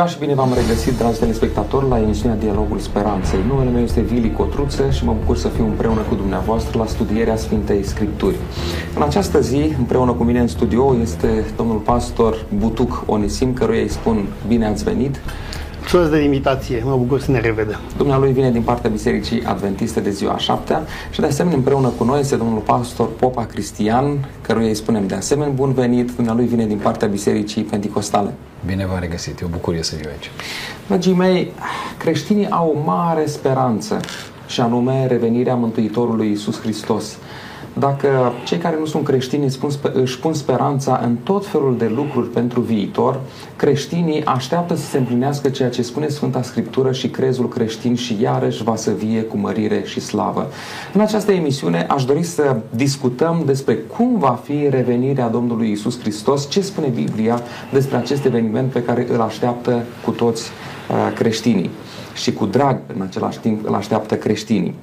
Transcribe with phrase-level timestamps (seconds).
[0.00, 3.38] ziua și bine v-am regăsit, dragi telespectatori, la emisiunea Dialogul Speranței.
[3.48, 7.36] Numele meu este Vili Cotruță și mă bucur să fiu împreună cu dumneavoastră la studierea
[7.36, 8.36] Sfintei Scripturi.
[8.96, 13.88] În această zi, împreună cu mine în studio, este domnul pastor Butuc Onisim, căruia îi
[13.88, 15.20] spun bine ați venit.
[15.80, 17.78] Mulțumesc de invitație, mă bucur să ne revedem.
[17.96, 20.78] Dumnealui vine din partea Bisericii Adventiste de ziua 7
[21.10, 25.14] și de asemenea împreună cu noi este domnul pastor Popa Cristian, căruia îi spunem de
[25.14, 26.10] asemenea bun venit.
[26.10, 28.34] Dumnealui vine din partea Bisericii Pentecostale.
[28.66, 30.30] Bine v-am regăsit, e o bucurie să fiu aici.
[30.86, 31.52] Dragii mei,
[31.98, 34.00] creștinii au o mare speranță
[34.46, 37.18] și anume revenirea Mântuitorului Iisus Hristos.
[37.72, 41.92] Dacă cei care nu sunt creștini își pun, își pun speranța în tot felul de
[41.94, 43.20] lucruri pentru viitor,
[43.56, 48.62] creștinii așteaptă să se împlinească ceea ce spune Sfânta Scriptură și crezul creștin și iarăși
[48.62, 50.46] va să vie cu mărire și slavă.
[50.94, 56.50] În această emisiune aș dori să discutăm despre cum va fi revenirea Domnului Isus Hristos,
[56.50, 60.50] ce spune Biblia despre acest eveniment pe care îl așteaptă cu toți
[60.90, 61.70] uh, creștinii
[62.14, 64.74] și cu drag în același timp îl așteaptă creștinii.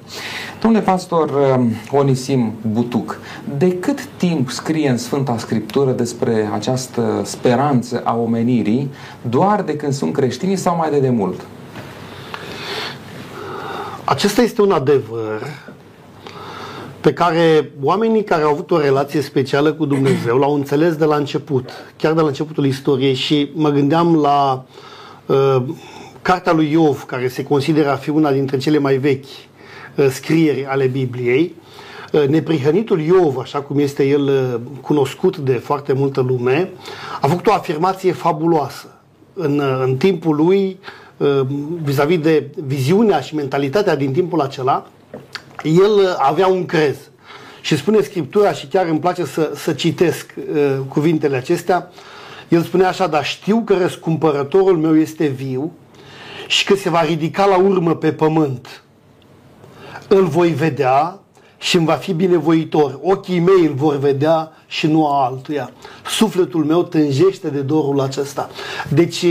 [0.61, 3.19] Domnule pastor um, Onisim Butuc,
[3.57, 8.89] de cât timp scrie în Sfânta Scriptură despre această speranță a omenirii,
[9.29, 11.45] doar de când sunt creștini sau mai de demult?
[14.03, 15.41] Acesta este un adevăr
[17.01, 21.15] pe care oamenii care au avut o relație specială cu Dumnezeu l-au înțeles de la
[21.15, 24.63] început, chiar de la începutul istoriei și mă gândeam la
[25.25, 25.61] uh,
[26.27, 29.25] Cartea lui Iov, care se consideră a fi una dintre cele mai vechi
[29.95, 31.55] uh, scrieri ale Bibliei,
[32.11, 36.69] uh, neprihănitul Iov, așa cum este el uh, cunoscut de foarte multă lume,
[37.21, 38.87] a făcut o afirmație fabuloasă.
[39.33, 40.79] În, în timpul lui,
[41.83, 44.87] vis-a-vis de viziunea și mentalitatea din timpul acela,
[45.63, 46.95] el avea un crez.
[47.61, 51.91] Și spune Scriptura, și chiar îmi place să, să citesc uh, cuvintele acestea,
[52.47, 55.71] el spune așa, dar știu că răscumpărătorul meu este viu
[56.47, 58.81] și că se va ridica la urmă pe pământ.
[60.07, 61.19] Îl voi vedea
[61.57, 62.99] și îmi va fi binevoitor.
[63.01, 65.71] Ochii mei îl vor vedea și nu a altuia.
[66.05, 68.49] Sufletul meu tânjește de dorul acesta.
[68.89, 69.25] Deci,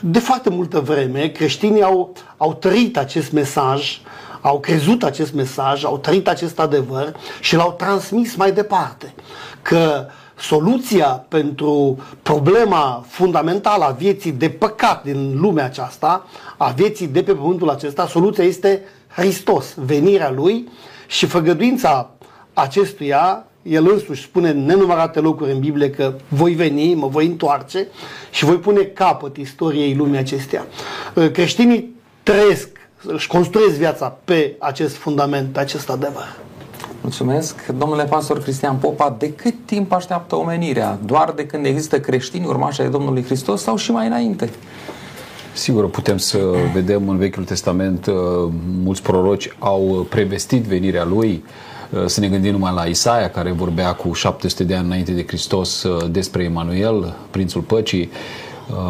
[0.00, 4.00] de foarte multă vreme, creștinii au, au trăit acest mesaj,
[4.40, 9.14] au crezut acest mesaj, au trăit acest adevăr și l-au transmis mai departe.
[9.62, 10.06] Că
[10.40, 17.32] soluția pentru problema fundamentală a vieții de păcat din lumea aceasta, a vieții de pe
[17.32, 20.68] pământul acesta, soluția este Hristos, venirea Lui
[21.06, 22.10] și făgăduința
[22.52, 27.86] acestuia, el însuși spune în nenumărate locuri în Biblie că voi veni, mă voi întoarce
[28.30, 30.66] și voi pune capăt istoriei lumii acesteia.
[31.32, 32.68] Creștinii trăiesc,
[33.02, 36.36] își construiesc viața pe acest fundament, pe acest adevăr.
[37.00, 37.66] Mulțumesc.
[37.78, 40.98] Domnule pastor Cristian Popa, de cât timp așteaptă omenirea?
[41.04, 44.50] Doar de când există creștini urmași ai Domnului Hristos sau și mai înainte?
[45.52, 46.38] Sigur, putem să
[46.74, 48.14] vedem în Vechiul Testament uh,
[48.82, 51.44] mulți proroci au prevestit venirea lui.
[51.90, 55.24] Uh, să ne gândim numai la Isaia, care vorbea cu 700 de ani înainte de
[55.26, 58.10] Hristos uh, despre Emanuel, Prințul Păcii.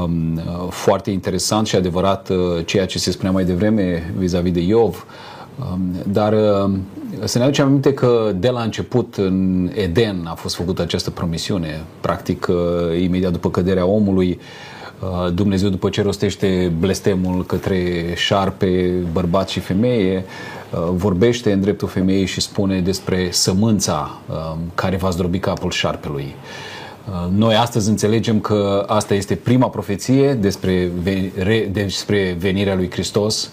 [0.02, 2.30] Um, foarte interesant și adevărat
[2.64, 5.06] ceea ce se spunea mai devreme vis-a-vis de Iov.
[5.60, 6.34] Um, dar
[7.24, 11.80] să ne aducem aminte că de la început în Eden a fost făcută această promisiune.
[12.00, 14.38] Practic, uh, imediat după căderea omului,
[15.00, 20.24] uh, Dumnezeu după ce rostește blestemul către șarpe, bărbat și femeie,
[20.70, 24.18] uh, vorbește în dreptul femeii și spune despre sămânța
[24.74, 26.34] care va zdrobi capul șarpelui.
[27.36, 30.90] Noi astăzi înțelegem că asta este prima profeție despre,
[31.72, 33.50] despre venirea lui Hristos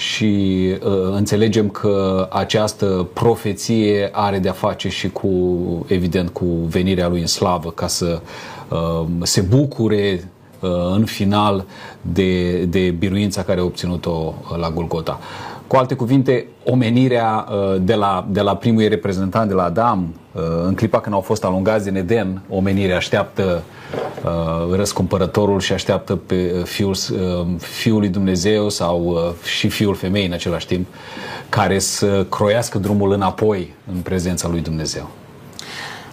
[0.00, 5.28] și uh, înțelegem că această profeție are de-a face și cu,
[5.88, 8.20] evident, cu venirea lui în slavă, ca să
[8.68, 10.30] uh, se bucure
[10.60, 11.64] uh, în final
[12.00, 15.20] de, de biruința care a obținut-o uh, la Golgota.
[15.70, 20.42] Cu alte cuvinte, omenirea uh, de la, de la primul reprezentant, de la Adam, uh,
[20.66, 23.62] în clipa când au fost alungați din Eden, omenirea așteaptă
[24.24, 26.94] uh, răscumpărătorul și așteaptă pe fiul,
[27.58, 30.86] fiul lui Dumnezeu sau și fiul femeii în același timp,
[31.48, 35.08] care să croiască drumul înapoi în prezența lui Dumnezeu.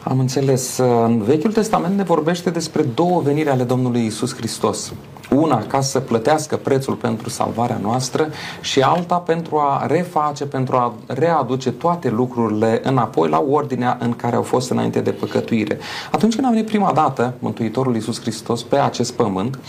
[0.03, 0.77] Am înțeles.
[1.06, 4.94] În Vechiul Testament ne vorbește despre două veniri ale Domnului Isus Hristos.
[5.35, 8.27] Una ca să plătească prețul pentru salvarea noastră
[8.62, 14.35] și alta pentru a reface, pentru a readuce toate lucrurile înapoi la ordinea în care
[14.35, 15.77] au fost înainte de păcătuire.
[16.12, 19.59] Atunci când a venit prima dată Mântuitorul Iisus Hristos pe acest pământ,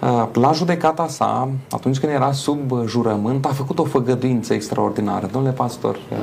[0.00, 5.28] uh, la judecata sa, atunci când era sub jurământ, a făcut o făgăduință extraordinară.
[5.32, 5.94] Domnule pastor...
[5.94, 6.18] Uh,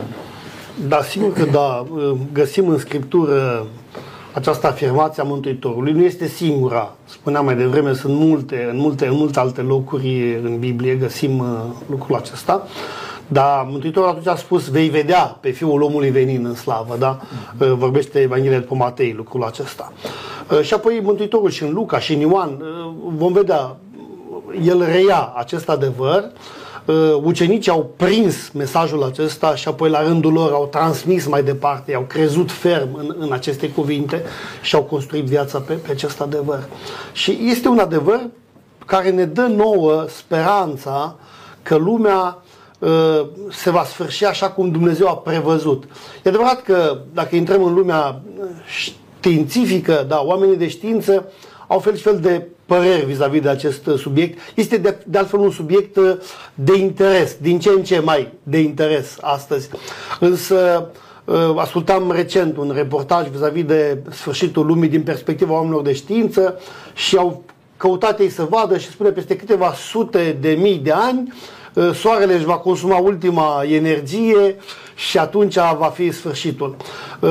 [0.87, 1.85] da, sigur că da.
[2.33, 3.65] Găsim în Scriptură
[4.33, 5.91] această afirmație a Mântuitorului.
[5.91, 6.95] Nu este singura.
[7.05, 11.45] Spuneam mai devreme, sunt multe, în multe, în multe alte locuri în Biblie găsim uh,
[11.89, 12.67] lucrul acesta.
[13.27, 17.19] Dar Mântuitorul atunci a spus, vei vedea pe Fiul omului venind în slavă, da?
[17.59, 19.93] Uh, vorbește Evanghelia după Matei lucrul acesta.
[20.51, 23.75] Uh, și apoi Mântuitorul și în Luca și în Ioan, uh, vom vedea,
[24.65, 26.31] el reia acest adevăr,
[27.23, 32.05] ucenicii au prins mesajul acesta și apoi la rândul lor au transmis mai departe, au
[32.07, 34.23] crezut ferm în, în aceste cuvinte
[34.61, 36.63] și au construit viața pe, pe acest adevăr.
[37.11, 38.21] Și este un adevăr
[38.85, 41.15] care ne dă nouă speranța
[41.63, 42.43] că lumea
[42.79, 45.83] Uh, se va sfârși așa cum Dumnezeu a prevăzut.
[46.23, 48.21] E adevărat că dacă intrăm în lumea
[48.65, 51.31] științifică, da, oamenii de știință
[51.71, 54.39] au fel și fel de păreri vis-a-vis de acest subiect.
[54.55, 55.97] Este de, de altfel un subiect
[56.53, 59.69] de interes, din ce în ce mai de interes astăzi.
[60.19, 60.89] Însă
[61.25, 66.59] uh, ascultam recent un reportaj vis-a-vis de sfârșitul lumii din perspectiva oamenilor de știință
[66.93, 67.43] și au
[67.77, 71.33] căutat ei să vadă și spune peste câteva sute de mii de ani
[71.73, 74.55] Uh, soarele își va consuma ultima energie
[74.95, 76.75] și atunci va fi sfârșitul.
[77.19, 77.29] Uh,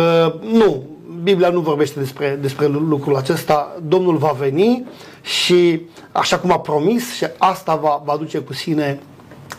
[0.52, 0.86] nu,
[1.22, 3.76] Biblia nu vorbește despre, despre lucrul acesta.
[3.82, 4.86] Domnul va veni
[5.22, 5.80] și,
[6.12, 8.98] așa cum a promis, și asta va, va duce cu sine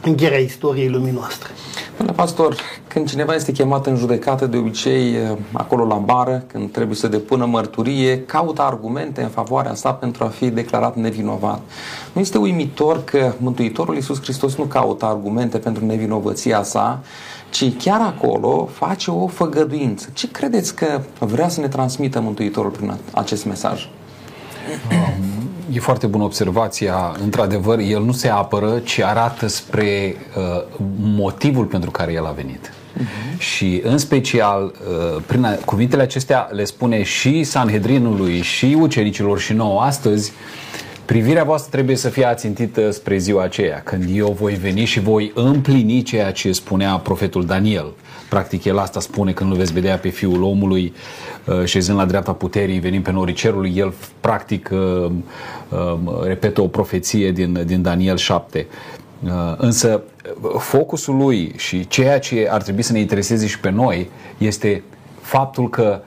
[0.04, 1.50] încheierea istoriei lumii noastre.
[1.98, 2.56] Domnule pastor,
[2.88, 5.16] când cineva este chemat în judecată, de obicei
[5.52, 10.28] acolo la bară, când trebuie să depună mărturie, caută argumente în favoarea sa pentru a
[10.28, 11.62] fi declarat nevinovat.
[12.14, 17.00] Nu este uimitor că Mântuitorul Iisus Hristos nu caută argumente pentru nevinovăția sa,
[17.50, 20.10] ci chiar acolo face o făgăduință.
[20.14, 23.90] Ce credeți că vrea să ne transmită Mântuitorul prin acest mesaj?
[24.92, 25.40] Um
[25.72, 27.16] E foarte bună observația.
[27.24, 30.64] Într-adevăr, el nu se apără, ci arată spre uh,
[31.00, 32.70] motivul pentru care el a venit.
[32.70, 33.38] Uh-huh.
[33.38, 39.82] Și în special, uh, prin cuvintele acestea le spune și Sanhedrinului, și ucenicilor, și nouă
[39.82, 40.32] astăzi,
[41.10, 45.32] privirea voastră trebuie să fie ațintită spre ziua aceea, când eu voi veni și voi
[45.36, 47.92] împlini ceea ce spunea profetul Daniel.
[48.30, 50.94] Practic, el asta spune când îl veți vedea pe fiul omului
[51.46, 53.74] uh, șezând la dreapta puterii, venind pe norii cerului.
[53.76, 55.12] El, practic, uh,
[55.70, 58.68] uh, repetă o profeție din, din Daniel 7.
[59.58, 60.02] Însă,
[60.58, 64.84] focusul lui și ceea ce ar trebui să ne intereseze și pe noi este
[65.22, 66.02] faptul că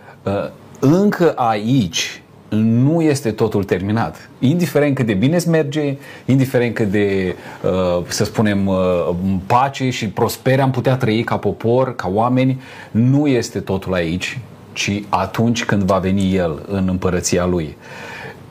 [0.78, 2.21] încă aici
[2.56, 4.28] nu este totul terminat.
[4.38, 9.08] Indiferent cât de bine îți merge, indiferent cât de, uh, să spunem, uh,
[9.46, 12.60] pace și prospere am putea trăi ca popor, ca oameni,
[12.90, 14.38] nu este totul aici,
[14.72, 17.76] ci atunci când va veni El în împărăția Lui.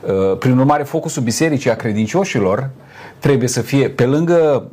[0.00, 2.70] Uh, prin urmare, focusul bisericii a credincioșilor
[3.18, 4.70] trebuie să fie, pe lângă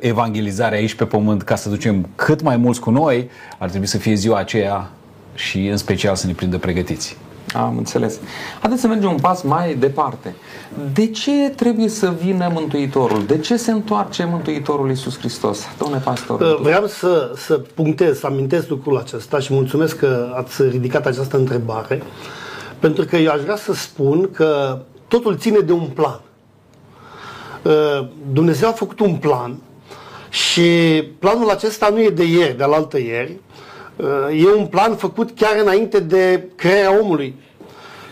[0.00, 3.98] evangelizarea aici pe pământ, ca să ducem cât mai mulți cu noi, ar trebui să
[3.98, 4.90] fie ziua aceea
[5.34, 7.16] și în special să ne prindă pregătiți.
[7.54, 8.18] Am înțeles.
[8.60, 10.34] Haideți să mergem un pas mai departe.
[10.92, 13.24] De ce trebuie să vină Mântuitorul?
[13.26, 15.60] De ce se întoarce Mântuitorul Iisus Hristos?
[15.78, 16.40] Domnule pastor.
[16.40, 21.36] Uh, vreau să, să punctez, să amintesc lucrul acesta și mulțumesc că ați ridicat această
[21.36, 22.02] întrebare,
[22.78, 26.20] pentru că eu aș vrea să spun că totul ține de un plan.
[27.62, 29.56] Uh, Dumnezeu a făcut un plan
[30.28, 30.62] și
[31.18, 33.40] planul acesta nu e de ieri, de alaltă ieri,
[34.30, 37.34] E un plan făcut chiar înainte de crearea omului.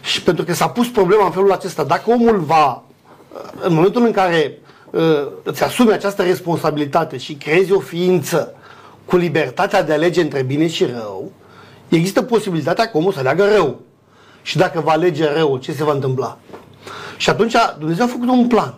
[0.02, 2.83] Și pentru că s-a pus problema în felul acesta, dacă omul va,
[3.61, 4.59] în momentul în care
[4.90, 8.54] uh, îți asumi această responsabilitate și creezi o ființă
[9.04, 11.33] cu libertatea de a alege între bine și rău,
[11.88, 13.80] există posibilitatea ca omul să aleagă rău.
[14.42, 16.38] Și dacă va alege rău, ce se va întâmpla?
[17.16, 18.75] Și atunci Dumnezeu a făcut un plan.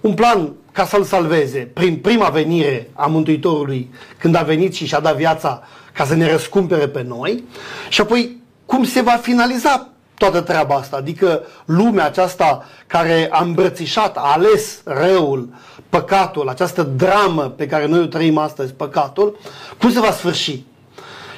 [0.00, 5.00] Un plan ca să-l salveze prin prima venire a Mântuitorului, când a venit și și-a
[5.00, 5.62] dat viața
[5.92, 7.44] ca să ne răscumpere pe noi
[7.88, 9.88] și apoi cum se va finaliza
[10.20, 15.48] toată treaba asta, adică lumea aceasta care a îmbrățișat, a ales răul,
[15.88, 19.38] păcatul, această dramă pe care noi o trăim astăzi, păcatul,
[19.78, 20.62] cum se va sfârși?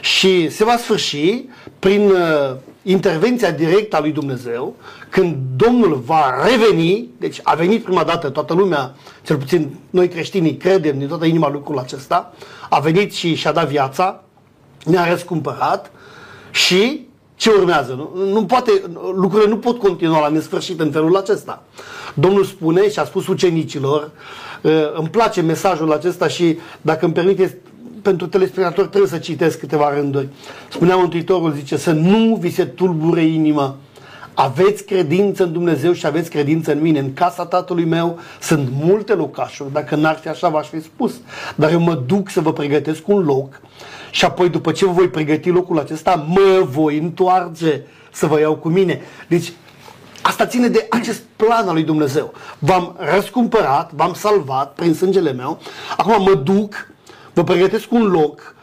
[0.00, 1.44] Și se va sfârși
[1.78, 4.74] prin uh, intervenția directă a lui Dumnezeu,
[5.08, 10.56] când Domnul va reveni, deci a venit prima dată toată lumea, cel puțin noi creștinii
[10.56, 12.32] credem din toată inima lucrul acesta,
[12.70, 14.22] a venit și și-a dat viața,
[14.84, 15.90] ne-a răscumpărat
[16.50, 17.10] și
[17.42, 17.92] ce urmează?
[17.92, 18.70] Nu, nu poate,
[19.14, 21.62] lucrurile nu pot continua la nesfârșit în felul acesta.
[22.14, 24.10] Domnul spune și a spus ucenicilor,
[24.64, 27.58] ă, îmi place mesajul acesta și dacă îmi permite
[28.02, 30.28] pentru telespectatori trebuie să citesc câteva rânduri.
[30.68, 33.76] Spunea Mântuitorul, zice, să nu vi se tulbure inima.
[34.34, 36.98] Aveți credință în Dumnezeu și aveți credință în mine.
[36.98, 39.72] În casa tatălui meu sunt multe locașuri.
[39.72, 41.12] Dacă n-ar fi așa, v-aș fi spus.
[41.54, 43.60] Dar eu mă duc să vă pregătesc un loc
[44.12, 48.54] și apoi după ce vă voi pregăti locul acesta, mă voi întoarce să vă iau
[48.54, 49.00] cu mine.
[49.28, 49.52] Deci
[50.22, 52.32] Asta ține de acest plan al lui Dumnezeu.
[52.58, 55.60] V-am răscumpărat, v-am salvat prin sângele meu,
[55.96, 56.88] acum mă duc,
[57.32, 58.54] vă pregătesc un loc,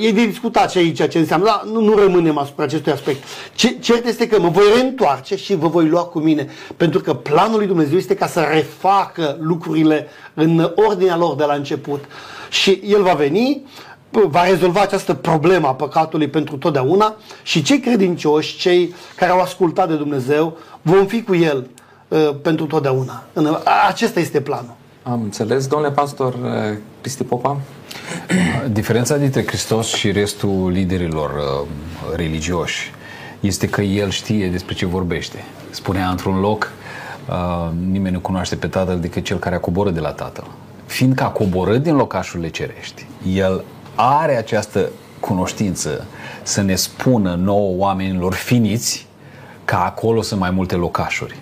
[0.00, 3.22] e de discutat ce aici ce înseamnă, dar nu, nu rămânem asupra acestui aspect.
[3.54, 7.14] Ce, cert este că mă voi reîntoarce și vă voi lua cu mine, pentru că
[7.14, 12.04] planul lui Dumnezeu este ca să refacă lucrurile în ordinea lor de la început.
[12.50, 13.66] Și El va veni,
[14.12, 19.88] va rezolva această problemă a păcatului pentru totdeauna și cei credincioși, cei care au ascultat
[19.88, 21.66] de Dumnezeu, vom fi cu El
[22.08, 23.22] uh, pentru totdeauna.
[23.88, 24.74] Acesta este planul.
[25.02, 25.66] Am înțeles.
[25.66, 27.60] Domnule pastor uh, Cristi Popa?
[28.70, 31.68] Diferența dintre Hristos și restul liderilor uh,
[32.16, 32.90] religioși
[33.40, 35.44] este că El știe despre ce vorbește.
[35.70, 36.72] Spunea într-un loc,
[37.28, 40.46] uh, nimeni nu cunoaște pe Tatăl decât Cel care a coborât de la Tatăl.
[40.86, 43.64] Fiindcă a coborât din locașurile cerești, El
[44.04, 44.90] are această
[45.20, 46.06] cunoștință
[46.42, 49.06] să ne spună nouă oamenilor finiți
[49.64, 51.36] că acolo sunt mai multe locașuri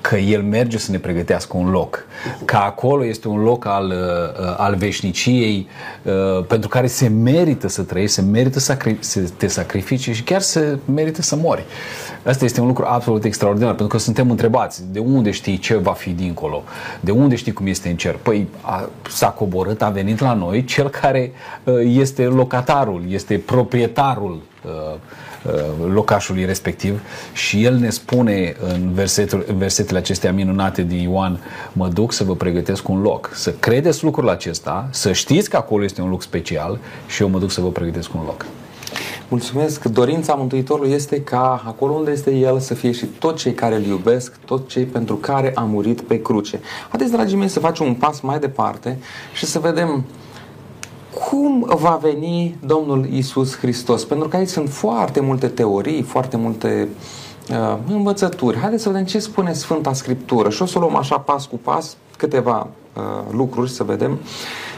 [0.00, 2.06] că El merge să ne pregătească un loc,
[2.44, 5.68] că acolo este un loc al, uh, al veșniciei
[6.02, 8.76] uh, pentru care se merită să trăiești, se merită să
[9.36, 11.64] te sacrifici și chiar se merită să mori.
[12.24, 15.92] Asta este un lucru absolut extraordinar, pentru că suntem întrebați de unde știi ce va
[15.92, 16.62] fi dincolo,
[17.00, 18.18] de unde știi cum este în cer.
[18.22, 21.32] Păi a, s-a coborât, a venit la noi cel care
[21.64, 24.70] uh, este locatarul, este proprietarul Uh,
[25.92, 27.00] locașului respectiv
[27.32, 31.40] și el ne spune în, versetul, în versetele acestea minunate din Ioan
[31.72, 33.30] mă duc să vă pregătesc un loc.
[33.34, 37.38] Să credeți lucrul acesta, să știți că acolo este un loc special și eu mă
[37.38, 38.46] duc să vă pregătesc un loc.
[39.28, 39.84] Mulțumesc.
[39.84, 43.84] Dorința Mântuitorului este ca acolo unde este El să fie și tot cei care îl
[43.84, 46.60] iubesc, tot cei pentru care a murit pe cruce.
[46.88, 48.98] Haideți, dragii mei, să facem un pas mai departe
[49.34, 50.04] și să vedem
[51.14, 54.04] cum va veni Domnul Isus Hristos?
[54.04, 56.88] Pentru că aici sunt foarte multe teorii, foarte multe
[57.50, 58.58] uh, învățături.
[58.58, 61.96] Haideți să vedem ce spune Sfânta Scriptură și o să luăm așa pas cu pas
[62.16, 62.66] câteva
[62.96, 64.18] uh, lucruri să vedem.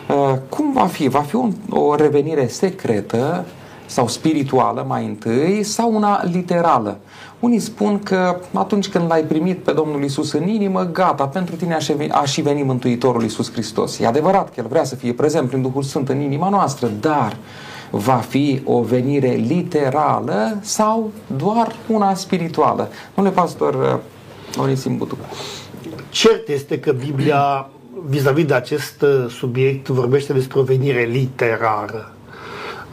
[0.08, 1.08] Uh, cum va fi?
[1.08, 3.44] Va fi un, o revenire secretă
[3.86, 6.98] sau spirituală mai întâi sau una literală?
[7.40, 11.78] Unii spun că atunci când l-ai primit pe Domnul Isus în inimă, gata, pentru tine
[12.10, 13.98] a și veni Mântuitorul Isus Hristos.
[13.98, 17.36] E adevărat că El vrea să fie prezent prin Duhul Sfânt în inima noastră, dar
[17.90, 22.88] va fi o venire literală sau doar una spirituală?
[23.14, 25.16] Domnule pastor uh, Onisim Butu.
[26.10, 27.68] Cert este că Biblia
[28.06, 32.13] vis-a-vis de acest uh, subiect vorbește despre o venire literară.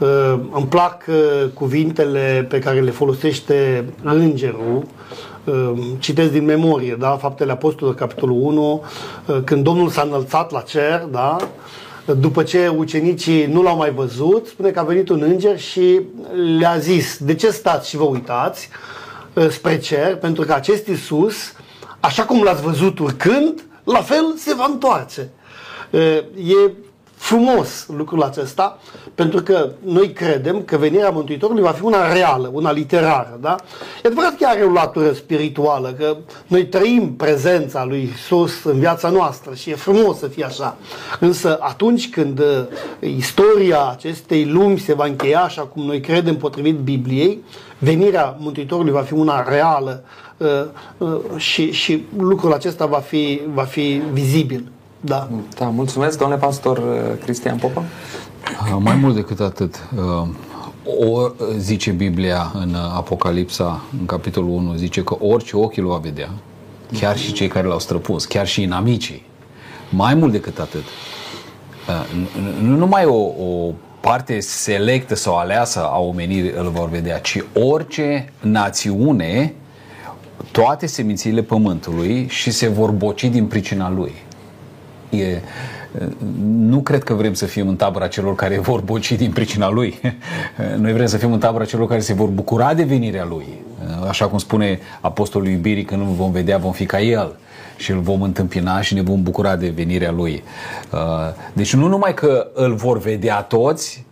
[0.01, 4.84] Uh, îmi plac uh, cuvintele pe care le folosește îngerul,
[5.43, 7.10] uh, citesc din memorie, da?
[7.10, 8.84] Faptele Apostolilor, capitolul 1,
[9.43, 11.38] când Domnul s-a înălțat la cer, da?
[12.20, 16.01] după ce ucenicii nu l-au mai văzut, spune că a venit un înger și
[16.60, 18.70] le-a zis, de ce stați și vă uitați
[19.50, 20.15] spre cer?
[20.15, 21.36] Pentru că acest Iisus,
[22.00, 25.29] așa cum l-ați văzut urcând, la fel se va întoarce.
[26.36, 26.72] E
[27.22, 28.80] frumos lucrul acesta,
[29.16, 33.38] pentru că noi credem că venirea Mântuitorului va fi una reală, una literară.
[33.42, 33.56] Da?
[34.04, 39.10] E adevărat că are o latură spirituală, că noi trăim prezența lui Isus în viața
[39.10, 40.78] noastră și e frumos să fie așa.
[41.20, 42.66] Însă atunci când uh,
[43.00, 47.44] istoria acestei lumi se va încheia așa cum noi credem potrivit Bibliei,
[47.78, 50.04] venirea Mântuitorului va fi una reală
[50.38, 50.48] uh,
[50.98, 54.72] uh, și, și lucrul acesta va fi, va fi vizibil.
[55.01, 55.29] Da.
[55.58, 57.79] Da, mulțumesc, domnule pastor uh, Cristian Popa.
[57.81, 60.27] Uh, mai mult decât atât, uh,
[61.00, 61.27] o
[61.58, 66.29] zice Biblia în Apocalipsa, în capitolul 1, zice că orice ochi îl va vedea,
[67.00, 69.25] chiar și cei care l-au străpus, chiar și inamicii.
[69.89, 70.84] Mai mult decât atât,
[72.62, 78.34] nu numai o, o parte selectă sau aleasă a omenirii îl vor vedea, ci orice
[78.39, 79.53] națiune,
[80.51, 84.13] toate semințiile pământului și se vor boci din pricina lui.
[85.12, 85.41] E,
[86.46, 90.00] nu cred că vrem să fim în tabăra celor care vor boci din pricina lui.
[90.77, 93.46] Noi vrem să fim în tabăra celor care se vor bucura de venirea lui.
[94.08, 97.36] Așa cum spune apostolul iubirii, când îl vom vedea, vom fi ca el
[97.77, 100.44] și îl vom întâmpina și ne vom bucura de venirea lui.
[101.53, 104.06] Deci nu numai că îl vor vedea toți,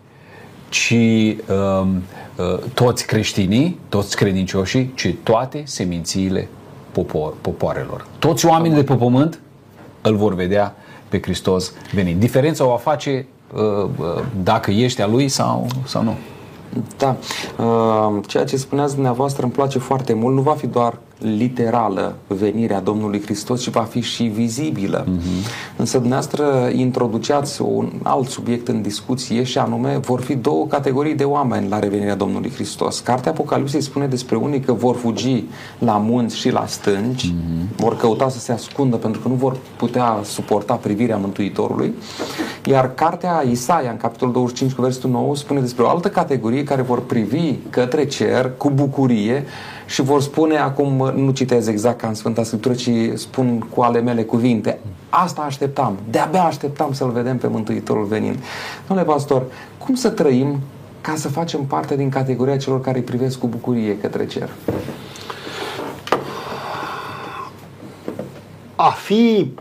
[0.69, 2.03] ci um,
[2.35, 6.47] uh, toți creștinii, toți credincioșii, ci toate semințiile
[6.91, 8.05] popor, popoarelor.
[8.19, 9.39] Toți oamenii de pe pământ
[10.01, 10.75] îl vor vedea
[11.09, 12.19] pe Hristos venind.
[12.19, 13.61] Diferența o va face uh,
[13.97, 16.15] uh, dacă ești a Lui sau, sau nu.
[16.97, 17.15] Da.
[17.63, 20.35] Uh, ceea ce spuneați dumneavoastră îmi place foarte mult.
[20.35, 25.03] Nu va fi doar literală venirea Domnului Hristos și va fi și vizibilă.
[25.03, 25.75] Uh-huh.
[25.75, 31.23] Însă dumneavoastră introduceați un alt subiect în discuție și anume vor fi două categorii de
[31.23, 32.99] oameni la revenirea Domnului Hristos.
[32.99, 35.43] Cartea Apocalipsei spune despre unii că vor fugi
[35.79, 37.75] la munți și la stânci, uh-huh.
[37.75, 41.93] vor căuta să se ascundă pentru că nu vor putea suporta privirea Mântuitorului,
[42.65, 46.81] iar cartea Isaia în capitolul 25 cu versetul 9 spune despre o altă categorie care
[46.81, 49.45] vor privi către cer cu bucurie
[49.89, 54.01] și vor spune, acum nu citez exact ca în Sfânta Scriptură, ci spun cu ale
[54.01, 54.79] mele cuvinte,
[55.09, 58.37] asta așteptam, de-abia așteptam să-L vedem pe Mântuitorul venind.
[58.87, 59.43] Domnule pastor,
[59.77, 60.59] cum să trăim
[61.01, 64.49] ca să facem parte din categoria celor care îi privesc cu bucurie către cer?
[68.75, 69.51] A fi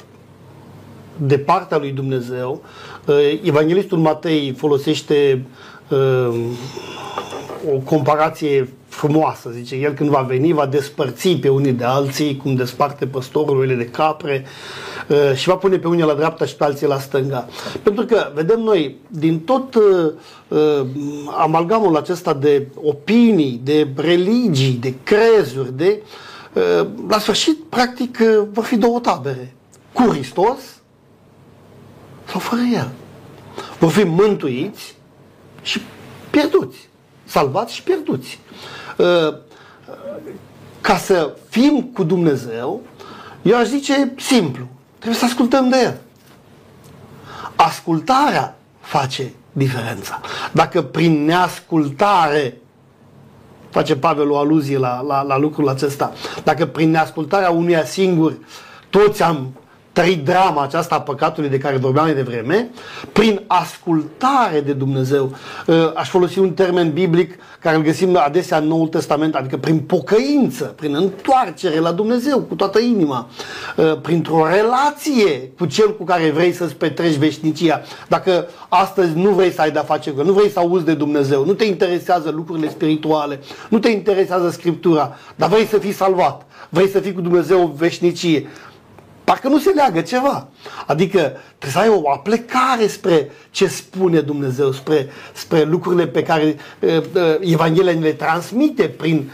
[1.16, 2.62] de partea lui Dumnezeu,
[3.06, 5.44] uh, Evanghelistul Matei folosește
[5.88, 6.40] uh,
[7.75, 8.68] o comparație
[8.99, 13.76] frumoasă, zice el, când va veni, va despărți pe unii de alții, cum desparte păstorul
[13.76, 14.45] de capre
[15.09, 17.49] uh, și va pune pe unii la dreapta și pe alții la stânga.
[17.83, 20.12] Pentru că, vedem noi, din tot uh,
[20.49, 20.87] uh,
[21.38, 26.02] amalgamul acesta de opinii, de religii, de crezuri, de,
[27.09, 28.19] la sfârșit, practic,
[28.52, 29.55] vor fi două tabere.
[29.93, 30.59] Cu Hristos
[32.25, 32.90] sau fără El.
[33.78, 34.95] Vor fi mântuiți
[35.62, 35.81] și
[36.31, 36.88] pierduți.
[37.25, 38.38] Salvați și pierduți.
[38.99, 39.35] Uh,
[40.81, 42.81] ca să fim cu Dumnezeu,
[43.43, 44.67] eu aș zice simplu.
[44.97, 45.97] Trebuie să ascultăm de El.
[47.57, 50.21] Ascultarea face diferența.
[50.52, 52.61] Dacă prin neascultare
[53.71, 56.12] face Pavel o aluzie la, la, la lucrul acesta.
[56.45, 58.37] Dacă prin neascultarea unuia singur
[58.90, 59.52] toți am
[59.99, 62.71] trăit drama aceasta a păcatului de care vorbeam de vreme,
[63.12, 65.33] prin ascultare de Dumnezeu.
[65.67, 69.78] Uh, aș folosi un termen biblic care îl găsim adesea în Noul Testament, adică prin
[69.78, 73.28] pocăință, prin întoarcere la Dumnezeu cu toată inima,
[73.76, 77.82] uh, printr-o relație cu cel cu care vrei să-ți petreci veșnicia.
[78.08, 81.45] Dacă astăzi nu vrei să ai de-a face cu nu vrei să auzi de Dumnezeu,
[81.45, 86.89] nu te interesează lucrurile spirituale, nu te interesează Scriptura, dar vrei să fii salvat, vrei
[86.89, 88.47] să fii cu Dumnezeu veșnicie,
[89.28, 90.47] Parcă nu se leagă ceva.
[90.86, 91.19] Adică
[91.58, 96.97] trebuie să ai o aplecare spre ce spune Dumnezeu, spre, spre lucrurile pe care uh,
[96.97, 99.30] uh, Evanghelia le transmite prin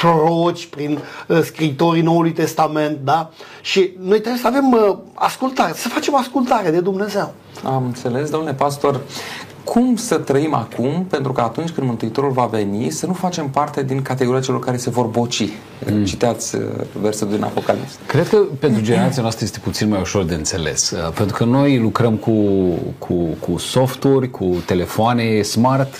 [0.00, 3.30] proroci, prin uh, scritorii Noului Testament, da?
[3.60, 7.34] Și noi trebuie să avem uh, ascultare, să facem ascultare de Dumnezeu.
[7.64, 9.00] Am înțeles, domnule pastor
[9.64, 13.82] cum să trăim acum, pentru că atunci când Mântuitorul va veni, să nu facem parte
[13.82, 15.48] din categoria celor care se vor boci.
[15.90, 16.04] Mm.
[16.04, 16.62] Citeați uh,
[17.00, 17.98] versetul din Apocalips.
[18.06, 21.78] Cred că pentru generația noastră este puțin mai ușor de înțeles, uh, pentru că noi
[21.78, 22.32] lucrăm cu,
[22.98, 25.94] cu, cu softuri, cu telefoane smart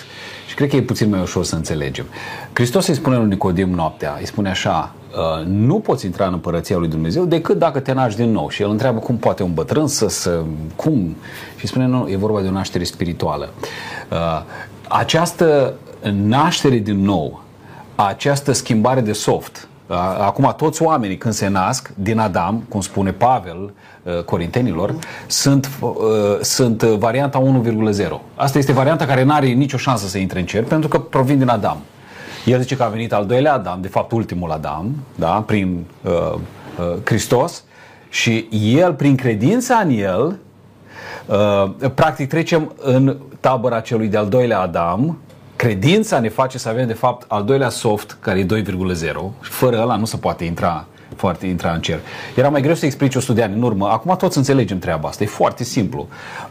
[0.48, 2.04] și cred că e puțin mai ușor să înțelegem.
[2.52, 5.03] Hristos îi spune lui Nicodim noaptea, îi spune așa, Uh,
[5.46, 8.48] nu poți intra în împărăția lui Dumnezeu decât dacă te naști din nou.
[8.48, 10.42] Și el întreabă cum poate un bătrân să, să
[10.76, 11.16] cum?
[11.56, 13.48] Și spune, nu, e vorba de o naștere spirituală.
[14.10, 14.18] Uh,
[14.88, 15.74] această
[16.12, 17.42] naștere din nou,
[17.94, 23.12] această schimbare de soft, uh, Acum toți oamenii când se nasc din Adam, cum spune
[23.12, 23.72] Pavel
[24.24, 24.94] Corintenilor,
[25.26, 25.70] sunt,
[26.40, 28.20] sunt varianta 1,0.
[28.34, 31.38] Asta este varianta care nu are nicio șansă să intre în cer pentru că provin
[31.38, 31.76] din Adam.
[32.44, 36.12] El zice că a venit al doilea Adam, de fapt ultimul Adam, da, prin uh,
[36.12, 36.38] uh,
[37.04, 37.64] Hristos
[38.08, 40.38] și el, prin credința în el,
[41.26, 45.18] uh, practic trecem în tabăra celui de-al doilea Adam,
[45.56, 49.96] credința ne face să avem de fapt al doilea soft, care e 2,0, fără ăla
[49.96, 52.00] nu se poate intra foarte intra în cer.
[52.36, 53.88] Era mai greu să explici 100 de ani în urmă.
[53.88, 55.22] Acum toți înțelegem treaba asta.
[55.22, 56.08] E foarte simplu.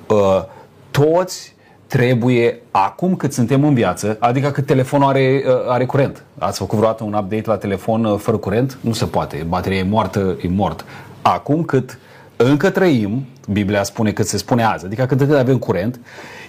[0.07, 0.43] Uh,
[0.91, 1.53] toți
[1.87, 6.23] trebuie acum cât suntem în viață, adică cât telefonul are, uh, are curent.
[6.37, 8.77] Ați făcut vreodată un update la telefon uh, fără curent?
[8.81, 9.45] Nu se poate.
[9.47, 10.85] Bateria e moartă, e mort.
[11.21, 11.97] Acum cât
[12.35, 15.99] încă trăim, Biblia spune cât se spune azi, adică cât avem curent,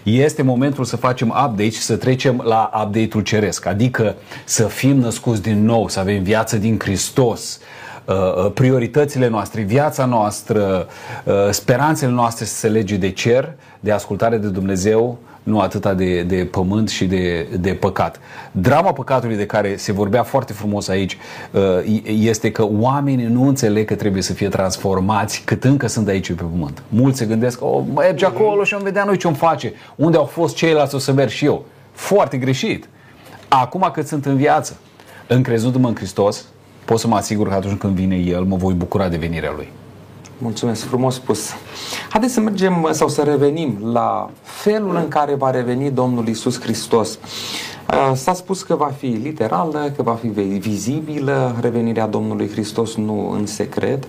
[0.02, 5.42] este momentul să facem update și să trecem la update-ul ceresc, adică să fim născuți
[5.42, 7.83] din nou, să avem viață din Hristos, uh,
[8.54, 10.86] prioritățile noastre, viața noastră,
[11.50, 16.48] speranțele noastre să se lege de cer, de ascultare de Dumnezeu, nu atâta de, de
[16.50, 18.20] pământ și de, de păcat.
[18.50, 21.18] Drama păcatului de care se vorbea foarte frumos aici
[21.50, 26.32] uh, este că oamenii nu înțeleg că trebuie să fie transformați cât încă sunt aici
[26.32, 26.82] pe pământ.
[26.88, 29.72] Mulți se gândesc, o, oh, merge acolo și am vedea noi ce-mi face.
[29.94, 31.64] Unde au fost ceilalți o să merg și eu.
[31.92, 32.88] Foarte greșit.
[33.48, 34.76] Acum cât sunt în viață,
[35.26, 36.44] încrezându-mă în Hristos,
[36.84, 39.68] pot să mă asigur că atunci când vine El, mă voi bucura de venirea Lui.
[40.38, 41.50] Mulțumesc, frumos spus.
[42.08, 47.18] Haideți să mergem sau să revenim la felul în care va reveni Domnul Isus Hristos.
[48.14, 50.26] S-a spus că va fi literală, că va fi
[50.58, 54.04] vizibilă revenirea Domnului Hristos, nu în secret.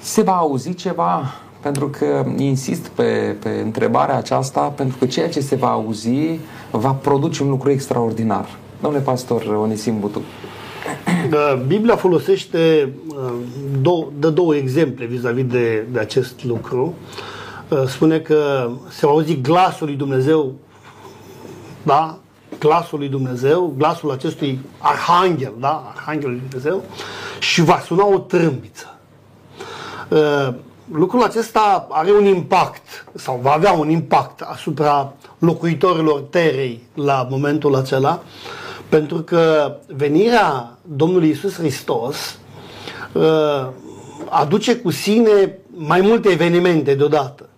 [0.00, 5.40] Se va auzi ceva, pentru că insist pe, pe întrebarea aceasta, pentru că ceea ce
[5.40, 6.38] se va auzi
[6.70, 8.48] va produce un lucru extraordinar.
[8.80, 10.20] Domnule pastor Onisim Butu.
[11.66, 12.92] Biblia folosește,
[13.80, 16.94] două, dă două exemple vis-a-vis de, de acest lucru.
[17.86, 20.54] Spune că se va auzi glasul lui Dumnezeu,
[21.82, 22.18] da?
[22.58, 25.92] glasul lui Dumnezeu, glasul acestui arhanghel, da?
[25.96, 26.82] Arhanghelul lui Dumnezeu,
[27.38, 28.98] și va suna o trâmbiță.
[30.08, 30.54] Uh,
[30.92, 37.74] lucrul acesta are un impact, sau va avea un impact asupra locuitorilor terei la momentul
[37.74, 38.22] acela,
[38.90, 42.38] pentru că venirea Domnului Isus Hristos
[43.12, 43.68] uh,
[44.28, 47.48] aduce cu sine mai multe evenimente deodată.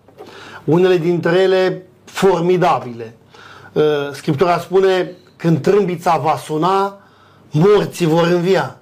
[0.63, 3.15] Unele dintre ele formidabile.
[3.73, 6.99] Uh, Scriptura spune, când trâmbița va suna,
[7.51, 8.79] morții vor învia.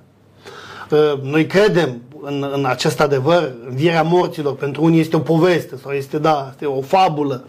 [0.90, 5.92] Uh, noi credem în, în acest adevăr, învierea morților, pentru unii este o poveste sau
[5.92, 7.44] este, da, este o fabulă.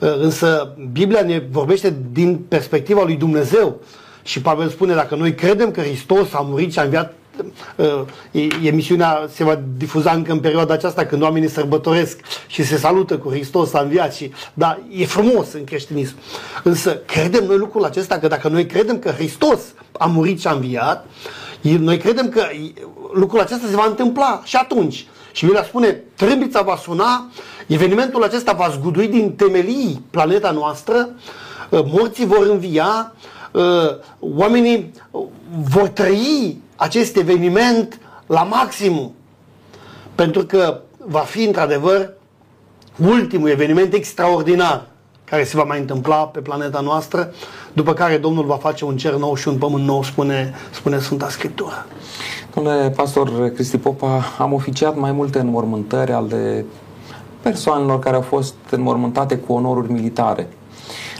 [0.00, 3.80] Uh, însă Biblia ne vorbește din perspectiva lui Dumnezeu.
[4.30, 7.14] Și Pavel spune, dacă noi credem că Hristos a murit și a înviat
[7.76, 8.02] Uh,
[8.62, 13.28] emisiunea se va difuza încă în perioada aceasta când oamenii sărbătoresc și se salută cu
[13.30, 16.14] Hristos a înviat și da, e frumos în creștinism.
[16.62, 19.60] Însă credem noi lucrul acesta că dacă noi credem că Hristos
[19.98, 21.06] a murit și a înviat,
[21.60, 22.42] noi credem că
[23.12, 25.06] lucrul acesta se va întâmpla și atunci.
[25.32, 27.30] Și Biblia spune, trâmbița va suna,
[27.66, 31.08] evenimentul acesta va zgudui din temelii planeta noastră,
[31.68, 33.39] uh, morții vor învia, uh,
[34.18, 34.92] oamenii
[35.62, 39.12] vor trăi acest eveniment la maximum.
[40.14, 42.12] Pentru că va fi într-adevăr
[42.96, 44.86] ultimul eveniment extraordinar
[45.24, 47.32] care se va mai întâmpla pe planeta noastră,
[47.72, 51.28] după care Domnul va face un cer nou și un pământ nou, spune, spune Sfânta
[51.28, 51.86] Scriptură.
[52.54, 56.64] Domnule pastor Cristi Popa, am oficiat mai multe înmormântări ale
[57.40, 60.48] persoanelor care au fost înmormântate cu onoruri militare.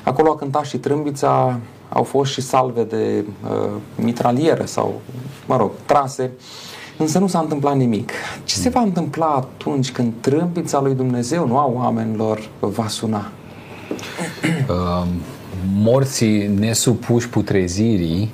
[0.04, 1.58] Acolo a cântat și trâmbița,
[1.92, 5.00] au fost și salve de uh, mitraliere sau,
[5.46, 6.30] mă rog, trase,
[6.96, 8.12] însă nu s-a întâmplat nimic.
[8.44, 13.30] Ce se va întâmpla atunci când trâmbița lui Dumnezeu, nu a oamenilor, va suna?
[14.68, 15.06] Uh,
[15.74, 18.32] morții nesupuși putrezirii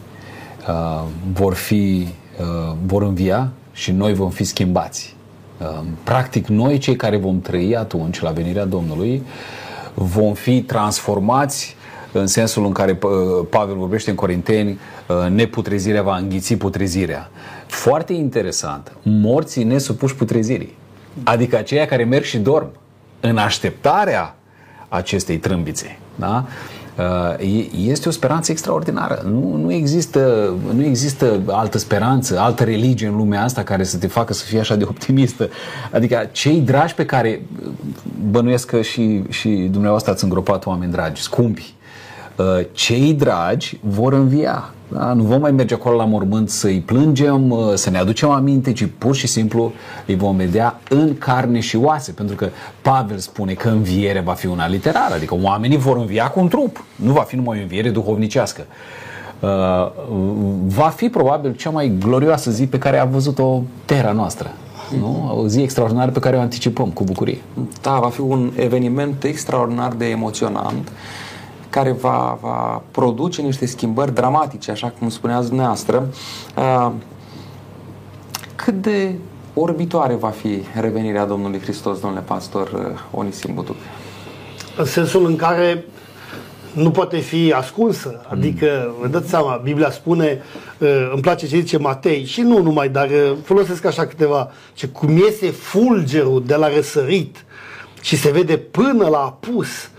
[0.68, 2.08] uh, vor fi,
[2.40, 5.16] uh, vor învia și noi vom fi schimbați.
[5.60, 9.22] Uh, practic, noi cei care vom trăi atunci, la venirea Domnului,
[9.94, 11.76] vom fi transformați
[12.18, 12.98] în sensul în care
[13.50, 17.30] Pavel vorbește în Corinteni, uh, neputrezirea va înghiți putrezirea.
[17.66, 20.76] Foarte interesant, morții nesupuși putrezirii,
[21.24, 22.70] adică aceia care merg și dorm
[23.20, 24.36] în așteptarea
[24.88, 25.98] acestei trâmbițe.
[26.14, 26.44] Da?
[26.98, 29.22] Uh, este o speranță extraordinară.
[29.24, 34.06] Nu, nu, există, nu există altă speranță, altă religie în lumea asta care să te
[34.06, 35.48] facă să fii așa de optimistă.
[35.92, 37.42] Adică cei dragi pe care
[38.30, 41.75] bănuiesc că și, și dumneavoastră ați îngropat oameni dragi, scumpi, Uh,
[42.72, 44.70] cei dragi vor învia.
[44.88, 45.12] Da?
[45.12, 48.88] Nu vom mai merge acolo la mormânt să-i plângem, uh, să ne aducem aminte, ci
[48.98, 49.72] pur și simplu
[50.06, 52.12] îi vom vedea în carne și oase.
[52.12, 52.48] Pentru că
[52.82, 56.84] Pavel spune că înviere va fi una literară, adică oamenii vor învia cu un trup.
[56.96, 58.66] Nu va fi numai o înviere duhovnicească.
[59.40, 59.48] Uh,
[60.66, 64.50] va fi probabil cea mai glorioasă zi pe care a văzut-o terra noastră.
[65.00, 65.38] Nu?
[65.40, 67.38] O zi extraordinară pe care o anticipăm cu bucurie.
[67.82, 70.92] Da, va fi un eveniment extraordinar de emoționant
[71.76, 76.08] care va, va produce niște schimbări dramatice, așa cum spuneați dumneavoastră.
[76.56, 76.90] Uh,
[78.54, 79.14] cât de
[79.54, 83.76] orbitoare va fi revenirea Domnului Hristos, domnule pastor uh, Onisim Butuc?
[84.76, 85.84] În sensul în care
[86.72, 88.26] nu poate fi ascunsă.
[88.28, 90.42] Adică, vă dați seama, Biblia spune,
[90.78, 93.08] uh, îmi place ce zice Matei, și nu numai, dar
[93.42, 97.44] folosesc așa câteva, ce cum iese fulgerul de la răsărit
[98.00, 99.95] și se vede până la apus, Uh,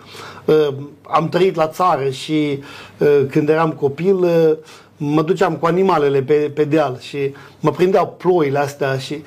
[1.01, 2.60] am trăit la țară și
[2.97, 4.51] uh, când eram copil uh,
[4.97, 9.23] mă duceam cu animalele pe, pe deal și mă prindeau ploile astea și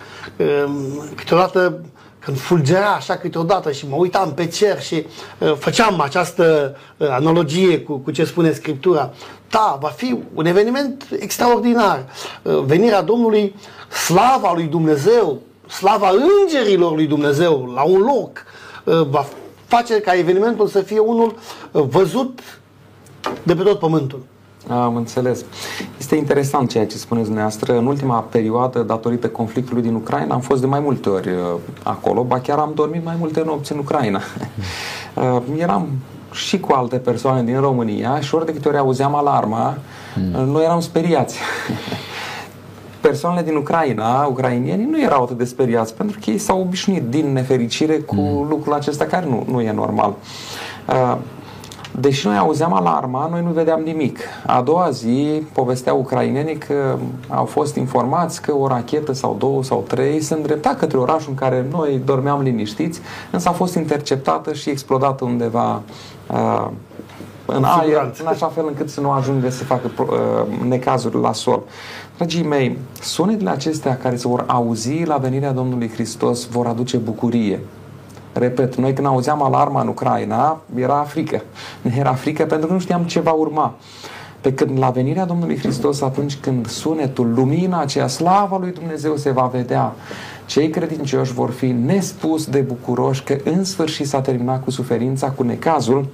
[1.14, 1.80] câteodată
[2.20, 5.06] când fulgera așa câteodată și mă uitam pe cer și
[5.38, 9.10] uh, făceam această uh, analogie cu, cu ce spune Scriptura.
[9.50, 12.04] Da, va fi un eveniment extraordinar.
[12.42, 13.54] Uh, venirea Domnului,
[14.06, 16.10] slava lui Dumnezeu, slava
[16.42, 18.44] îngerilor lui Dumnezeu la un loc,
[18.84, 19.26] uh, va
[19.70, 21.34] face ca evenimentul să fie unul
[21.72, 22.40] uh, văzut
[23.42, 24.22] de pe tot pământul.
[24.68, 25.44] Am înțeles.
[25.98, 27.78] Este interesant ceea ce spuneți dumneavoastră.
[27.78, 31.36] În ultima perioadă, datorită conflictului din Ucraina, am fost de mai multe ori uh,
[31.82, 34.20] acolo, ba chiar am dormit mai multe nopți în Ucraina.
[35.14, 35.88] Uh, eram
[36.32, 39.78] și cu alte persoane din România și ori de câte ori auzeam alarma,
[40.16, 40.44] mm.
[40.44, 41.38] noi eram speriați.
[43.00, 47.32] Persoanele din Ucraina, ucrainienii, nu erau atât de speriați pentru că ei s-au obișnuit din
[47.32, 48.48] nefericire cu mm.
[48.48, 50.14] lucrul acesta care nu, nu e normal.
[50.88, 51.16] Uh,
[51.92, 54.18] Deși noi auzeam alarma, noi nu vedeam nimic.
[54.46, 56.96] A doua zi povesteau ucrainenii că
[57.28, 61.34] au fost informați că o rachetă sau două sau trei se îndrepta către orașul în
[61.34, 65.82] care noi dormeam liniștiți, însă a fost interceptată și explodată undeva
[66.30, 66.68] uh,
[67.46, 71.62] în aer, în așa fel încât să nu ajungă să facă uh, necazuri la sol.
[72.20, 77.60] Dragii mei, sunetele acestea care se vor auzi la venirea Domnului Hristos vor aduce bucurie
[78.32, 81.42] Repet, noi când auzeam alarma în Ucraina, era frică.
[81.98, 83.74] Era frică pentru că nu știam ce va urma.
[84.40, 89.30] Pe când la venirea Domnului Hristos, atunci când sunetul, lumina aceea, slava lui Dumnezeu se
[89.30, 89.94] va vedea,
[90.46, 95.42] cei credincioși vor fi nespus de bucuroși că în sfârșit s-a terminat cu suferința, cu
[95.42, 96.06] necazul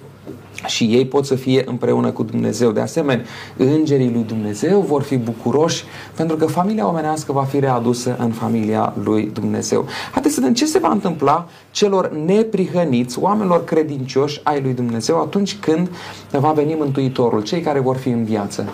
[0.66, 2.70] și ei pot să fie împreună cu Dumnezeu.
[2.70, 3.24] De asemenea,
[3.56, 5.84] îngerii lui Dumnezeu vor fi bucuroși
[6.14, 9.86] pentru că familia omenească va fi readusă în familia lui Dumnezeu.
[10.10, 15.56] Haideți să vedem ce se va întâmpla celor neprihăniți, oamenilor credincioși ai lui Dumnezeu atunci
[15.56, 15.88] când
[16.30, 18.72] va veni Mântuitorul, cei care vor fi în viață.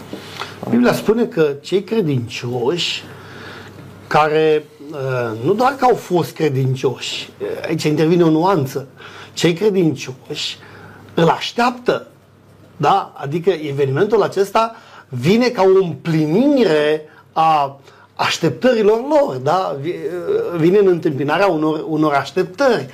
[0.70, 3.04] Biblia spune că cei credincioși
[4.06, 7.30] care uh, nu doar că au fost credincioși,
[7.66, 8.86] aici intervine o nuanță,
[9.32, 10.58] cei credincioși
[11.14, 12.06] îl așteaptă.
[12.76, 13.12] Da?
[13.16, 14.74] Adică evenimentul acesta
[15.08, 17.80] vine ca o împlinire a
[18.14, 19.76] așteptărilor lor, da?
[20.56, 22.86] vine în întâmpinarea unor, unor așteptări.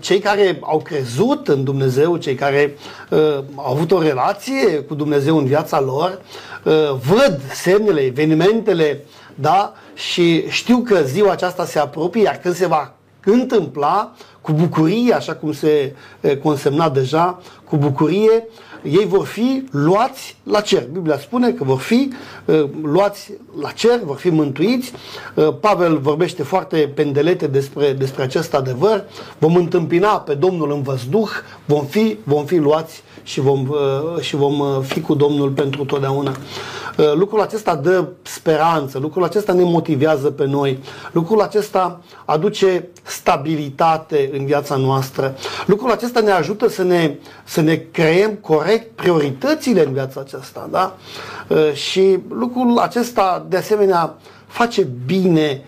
[0.00, 2.76] Cei care au crezut în Dumnezeu, cei care
[3.10, 3.18] uh,
[3.54, 6.20] au avut o relație cu Dumnezeu în viața lor,
[6.64, 6.72] uh,
[7.06, 9.72] văd semnele, evenimentele, da?
[9.94, 15.34] și știu că ziua aceasta se apropie, iar când se va întâmpla, cu bucurie, așa
[15.34, 15.94] cum se
[16.42, 18.48] consemna deja, cu bucurie,
[18.82, 20.86] ei vor fi luați la cer.
[20.92, 22.12] Biblia spune că vor fi
[22.44, 24.92] uh, luați la cer, vor fi mântuiți.
[25.34, 29.04] Uh, Pavel vorbește foarte pendelete despre, despre acest adevăr.
[29.38, 31.30] Vom întâmpina pe Domnul în văzduh,
[31.64, 36.32] vom fi, vom fi luați și vom, uh, și vom fi cu Domnul pentru totdeauna.
[37.14, 40.78] Lucrul acesta dă speranță, lucrul acesta ne motivează pe noi,
[41.12, 47.14] lucrul acesta aduce stabilitate în viața noastră, lucrul acesta ne ajută să ne,
[47.44, 50.68] să ne creăm corect prioritățile în viața aceasta.
[50.70, 50.96] Da?
[51.72, 55.62] Și lucrul acesta, de asemenea, face bine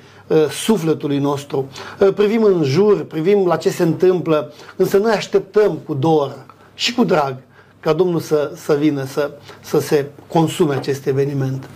[0.51, 1.69] sufletului nostru.
[2.15, 6.37] Privim în jur, privim la ce se întâmplă, însă noi așteptăm cu dor
[6.75, 7.37] și cu drag
[7.81, 11.69] ca Domnul să, să vină să, să se consume acest eveniment.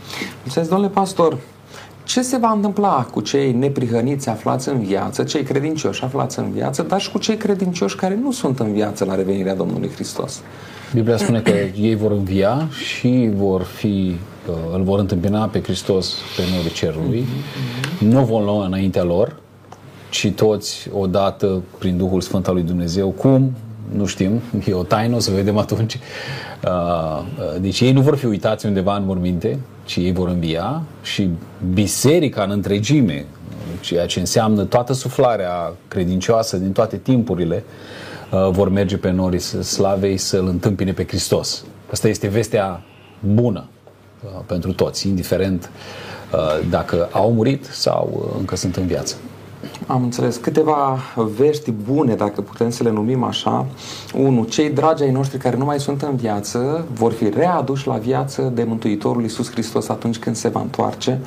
[0.42, 1.38] Mulțumesc, domnule pastor.
[2.04, 6.82] Ce se va întâmpla cu cei neprihăniți aflați în viață, cei credincioși aflați în viață,
[6.82, 10.40] dar și cu cei credincioși care nu sunt în viață la revenirea Domnului Hristos?
[10.94, 14.16] Biblia spune că ei vor învia și vor fi,
[14.48, 17.20] uh, îl vor întâmpina pe Hristos pe norii cerului.
[17.20, 17.98] Mm-hmm.
[17.98, 19.36] Nu vom lua înaintea lor,
[20.10, 23.52] ci toți odată prin Duhul Sfânt al lui Dumnezeu, cum
[23.94, 25.94] nu știm, e o taină, o să vedem atunci.
[25.94, 30.82] Uh, uh, deci ei nu vor fi uitați undeva în morminte, ci ei vor învia
[31.02, 31.28] și
[31.72, 33.26] biserica în întregime,
[33.80, 38.05] ceea ce înseamnă toată suflarea credincioasă din toate timpurile, uh,
[38.50, 41.64] vor merge pe norii slavei să-L întâmpine pe Hristos.
[41.90, 42.82] Asta este vestea
[43.34, 43.64] bună
[44.46, 45.70] pentru toți, indiferent
[46.70, 49.14] dacă au murit sau încă sunt în viață.
[49.86, 50.36] Am înțeles.
[50.36, 50.98] Câteva
[51.36, 53.66] vești bune, dacă putem să le numim așa.
[54.14, 57.96] Unu, cei dragi ai noștri care nu mai sunt în viață vor fi readuși la
[57.96, 61.20] viață de Mântuitorul Iisus Hristos atunci când se va întoarce.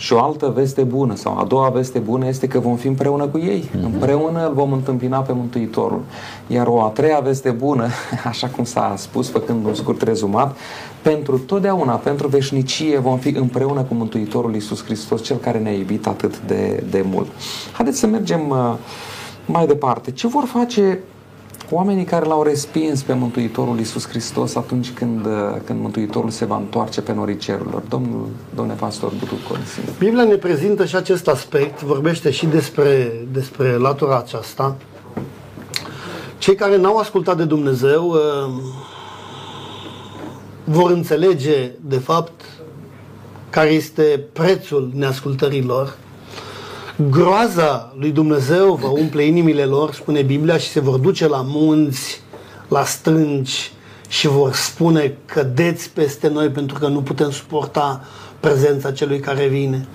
[0.00, 3.26] Și o altă veste bună, sau a doua veste bună, este că vom fi împreună
[3.26, 3.68] cu ei.
[3.68, 3.84] Mm-hmm.
[3.84, 6.02] Împreună îl vom întâmpina pe Mântuitorul.
[6.46, 7.88] Iar o a treia veste bună,
[8.24, 10.56] așa cum s-a spus, făcând un scurt rezumat,
[11.02, 16.06] pentru totdeauna, pentru veșnicie vom fi împreună cu Mântuitorul Iisus Hristos, Cel care ne-a iubit
[16.06, 17.28] atât de, de mult.
[17.72, 18.74] Haideți să mergem uh,
[19.46, 20.10] mai departe.
[20.10, 20.98] Ce vor face
[21.70, 25.32] oamenii care l-au respins pe Mântuitorul Iisus Hristos atunci când, uh,
[25.64, 27.82] când Mântuitorul se va întoarce pe norii cerurilor?
[27.88, 29.82] Domnul, domnule pastor Butuconisin.
[29.98, 34.76] Biblia ne prezintă și acest aspect, vorbește și despre, despre latura aceasta.
[36.38, 38.62] Cei care n-au ascultat de Dumnezeu uh,
[40.64, 42.44] vor înțelege, de fapt,
[43.50, 45.96] care este prețul neascultărilor.
[47.08, 52.20] Groaza lui Dumnezeu va umple inimile lor, spune Biblia, și se vor duce la munți,
[52.68, 53.72] la stânci
[54.08, 58.04] și vor spune cădeți peste noi pentru că nu putem suporta
[58.40, 59.88] prezența celui care vine.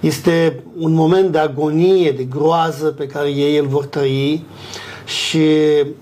[0.00, 4.44] Este un moment de agonie, de groază pe care ei îl vor trăi
[5.08, 5.46] și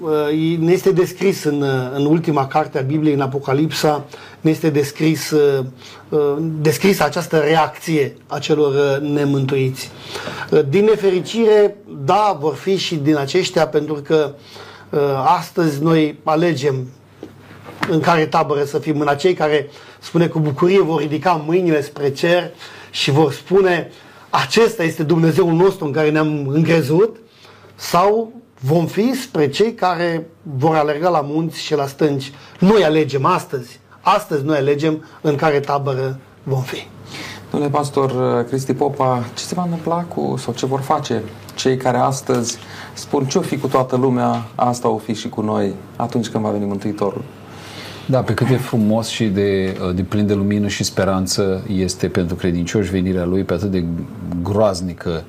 [0.00, 1.64] uh, ne este descris în,
[1.94, 4.04] în ultima carte a Bibliei, în Apocalipsa,
[4.40, 5.64] ne este descris, uh,
[6.40, 9.90] descris această reacție a celor nemântuiți.
[10.68, 14.34] Din nefericire, da, vor fi și din aceștia, pentru că
[15.24, 16.88] astăzi noi alegem
[17.90, 19.68] în care tabără să fim, în acei care
[20.00, 22.50] spune cu bucurie vor ridica mâinile spre cer
[22.90, 23.90] și vor spune
[24.30, 27.16] acesta este Dumnezeul nostru în care ne-am încrezut
[27.74, 32.32] sau vom fi spre cei care vor alerga la munți și la stânci.
[32.58, 36.86] Noi alegem astăzi, astăzi noi alegem în care tabără vom fi.
[37.50, 41.22] Domnule pastor uh, Cristi Popa, ce se va întâmpla cu, sau ce vor face
[41.54, 42.58] cei care astăzi
[42.94, 46.44] spun ce o fi cu toată lumea, asta o fi și cu noi atunci când
[46.44, 47.22] va veni Mântuitorul?
[48.06, 52.08] Da, pe cât de frumos și de, uh, de plin de lumină și speranță este
[52.08, 53.84] pentru credincioși venirea Lui, pe atât de
[54.42, 55.24] groaznică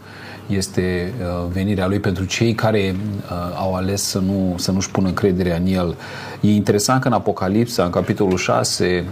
[0.48, 5.08] este uh, venirea Lui pentru cei care uh, au ales să, nu, să nu-și pună
[5.08, 5.96] încrederea în El.
[6.42, 9.06] E interesant că în Apocalipsa, în capitolul 6,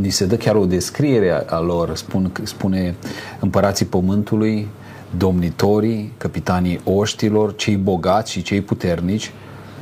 [0.00, 2.94] ni se dă chiar o descriere a lor, spun, spune
[3.40, 4.68] împărații pământului,
[5.16, 9.32] domnitorii, capitanii oștilor, cei bogați și cei puternici,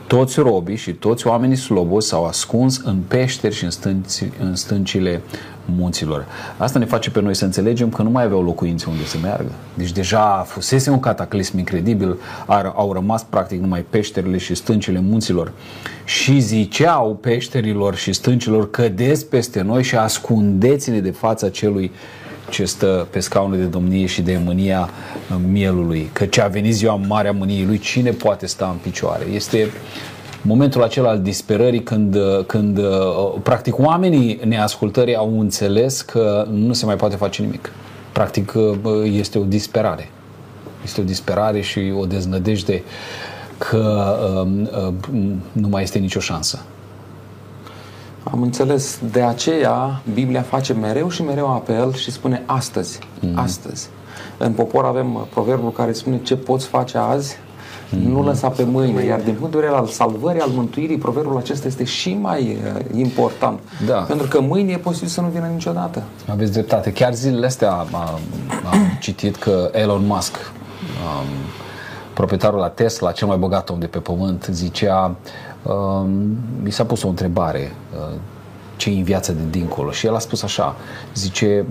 [0.07, 5.23] toți robii și toți oamenii slobozi s-au ascuns în peșteri și în, stânci, în stâncile
[5.64, 6.27] munților.
[6.57, 9.51] Asta ne face pe noi să înțelegem că nu mai aveau locuințe unde să meargă.
[9.75, 12.17] Deci deja fusese un cataclism incredibil,
[12.75, 15.53] au rămas practic numai peșterile și stâncile munților.
[16.05, 21.90] Și ziceau peșterilor și stâncilor, cădeți peste noi și ascundeți-ne de fața celui
[22.51, 24.91] ce stă pe scaunul de domnie și de mânia
[25.51, 29.25] mielului, că ce a venit ziua mare a mâniei lui, cine poate sta în picioare?
[29.33, 29.71] Este
[30.43, 32.81] momentul acela al disperării când, când
[33.43, 37.73] practic oamenii neascultării au înțeles că nu se mai poate face nimic.
[38.13, 38.53] Practic
[39.05, 40.09] este o disperare.
[40.85, 42.83] Este o disperare și o deznădejde
[43.59, 44.17] că
[45.53, 46.63] nu mai este nicio șansă.
[48.31, 48.99] Am înțeles.
[49.13, 53.39] De aceea, Biblia face mereu și mereu apel și spune astăzi, mm.
[53.39, 53.89] astăzi.
[54.39, 57.37] În popor avem proverbul care spune ce poți face azi,
[57.91, 58.11] mm.
[58.11, 59.05] nu lăsa pe mâine.
[59.05, 62.81] Iar din punctul de vedere al salvării, al mântuirii, proverbul acesta este și mai uh,
[62.95, 63.61] important.
[63.87, 63.99] Da.
[63.99, 66.03] Pentru că mâine e posibil să nu vină niciodată.
[66.31, 66.93] Aveți dreptate.
[66.93, 67.95] Chiar zilele astea am,
[68.71, 71.27] am citit că Elon Musk, um,
[72.15, 75.15] proprietarul la Tesla, cel mai bogat om de pe pământ, zicea
[76.62, 78.14] mi s-a pus o întrebare uh,
[78.77, 79.90] ce în viața de dincolo?
[79.90, 80.77] Și el a spus așa
[81.14, 81.64] zice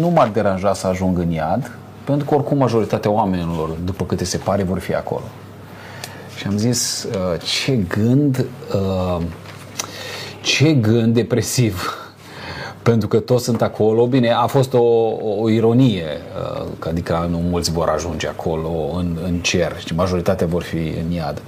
[0.00, 4.36] nu m-ar deranja să ajung în iad pentru că oricum majoritatea oamenilor după câte se
[4.36, 5.24] pare vor fi acolo.
[6.36, 9.22] Și am zis uh, ce gând uh,
[10.40, 11.99] ce gând depresiv
[12.90, 14.06] pentru că toți sunt acolo.
[14.06, 14.82] Bine, a fost o,
[15.38, 16.04] o ironie,
[16.78, 21.42] adică nu mulți vor ajunge acolo în, în cer și majoritatea vor fi în iad.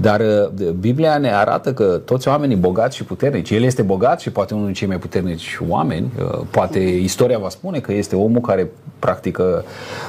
[0.00, 4.30] Dar uh, Biblia ne arată că toți oamenii bogați și puternici, el este bogat și
[4.30, 8.40] poate unul dintre cei mai puternici oameni, uh, poate istoria va spune că este omul
[8.40, 9.64] care practică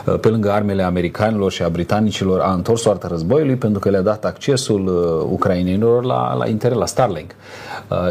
[0.05, 4.01] uh, pe lângă armele americanilor și a britanicilor a întors soarta războiului pentru că le-a
[4.01, 4.87] dat accesul
[5.31, 7.31] ucrainenilor la, la internet, la Starlink.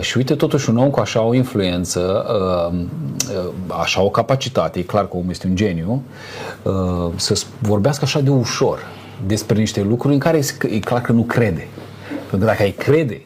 [0.01, 2.25] Și uite totuși un om cu așa o influență,
[3.67, 6.03] așa o capacitate, e clar că omul este un geniu,
[7.17, 8.79] să vorbească așa de ușor
[9.27, 11.69] despre niște lucruri în care e clar că nu crede.
[12.09, 13.23] Pentru că dacă ai crede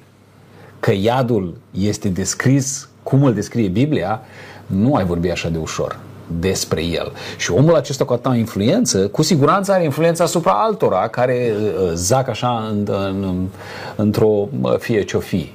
[0.80, 4.20] că iadul este descris cum îl descrie Biblia,
[4.66, 5.98] nu ai vorbi așa de ușor
[6.40, 7.12] despre el.
[7.36, 12.28] Și omul acesta cu atâta influență, cu siguranță are influență asupra altora care uh, zac
[12.28, 13.46] așa în, în,
[13.96, 15.52] într-o fie ce-o fi.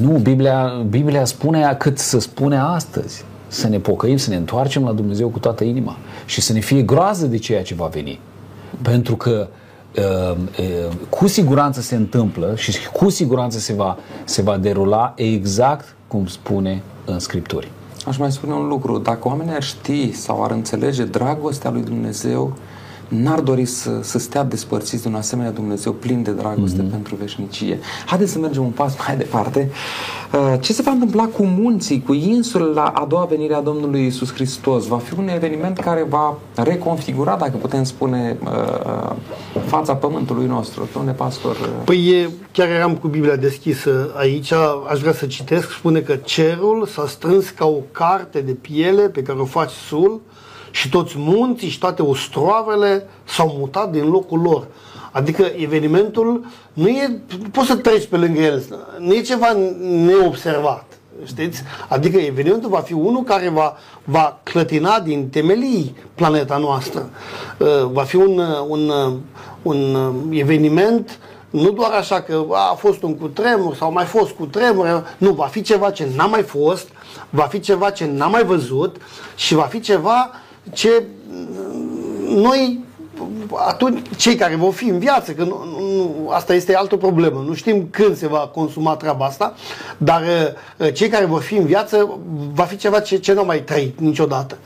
[0.00, 3.24] Nu, Biblia, Biblia spune cât să spune astăzi.
[3.48, 5.96] Să ne pocăim, să ne întoarcem la Dumnezeu cu toată inima
[6.26, 8.20] și să ne fie groază de ceea ce va veni.
[8.82, 9.48] Pentru că
[9.98, 15.96] Ehm, ehm, cu siguranță se întâmplă și cu siguranță se va, se va derula exact
[16.06, 17.70] cum spune în Scripturi.
[18.06, 18.98] Aș mai spune un lucru.
[18.98, 22.52] Dacă oamenii ar ști sau ar înțelege dragostea lui Dumnezeu,
[23.08, 26.90] n-ar dori să, să stea despărțiți de un asemenea Dumnezeu plin de dragoste mm-hmm.
[26.90, 27.78] pentru veșnicie.
[28.06, 29.70] Haideți să mergem un pas mai departe.
[30.32, 34.06] Uh, ce se va întâmpla cu munții, cu insulele la a doua venire a Domnului
[34.06, 34.86] Isus Hristos?
[34.86, 38.50] Va fi un eveniment care va reconfigura, dacă putem spune, uh,
[39.54, 40.88] uh, fața pământului nostru.
[40.92, 41.56] Domnule pastor...
[41.84, 44.52] Păi chiar eram cu Biblia deschisă aici,
[44.90, 49.22] aș vrea să citesc, spune că cerul s-a strâns ca o carte de piele pe
[49.22, 50.20] care o faci sul,
[50.70, 54.66] și toți munții și toate ostroavele s-au mutat din locul lor.
[55.12, 57.20] Adică evenimentul nu e,
[57.52, 58.62] poți să treci pe lângă el,
[58.98, 60.84] nu e ceva neobservat.
[61.24, 61.62] știți?
[61.88, 67.10] Adică evenimentul va fi unul care va, va clătina din temelii planeta noastră.
[67.58, 68.92] Uh, va fi un, un,
[69.62, 69.96] un
[70.30, 71.18] eveniment
[71.50, 75.44] nu doar așa că a, a fost un cutremur sau mai fost cutremur, nu, va
[75.44, 76.88] fi ceva ce n-a mai fost,
[77.30, 78.96] va fi ceva ce n-a mai văzut
[79.34, 80.30] și va fi ceva
[80.72, 81.02] ce
[82.34, 82.86] noi
[83.54, 87.54] atunci cei care vor fi în viață, că nu, nu, asta este altă problemă, nu
[87.54, 89.54] știm când se va consuma treaba asta,
[89.96, 90.22] dar
[90.76, 92.18] uh, cei care vor fi în viață
[92.52, 94.58] va fi ceva ce, ce nu mai trăit niciodată.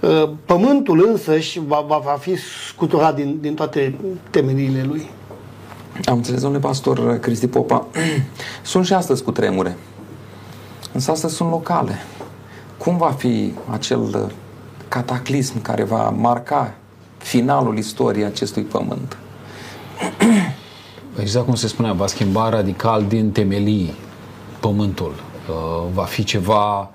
[0.00, 2.36] Uh, pământul însăși va, va, va fi
[2.68, 3.94] scuturat din, din toate
[4.30, 5.10] temeliile lui.
[6.04, 7.86] Am înțeles, domnule pastor Cristi Popa,
[8.62, 9.76] sunt și astăzi cu tremure,
[10.92, 11.98] însă astăzi sunt locale.
[12.78, 14.32] Cum va fi acel
[14.94, 16.74] cataclism care va marca
[17.18, 19.16] finalul istoriei acestui pământ.
[21.22, 23.94] Exact cum se spunea, va schimba radical din temelii
[24.60, 25.14] pământul.
[25.48, 26.90] Uh, va fi ceva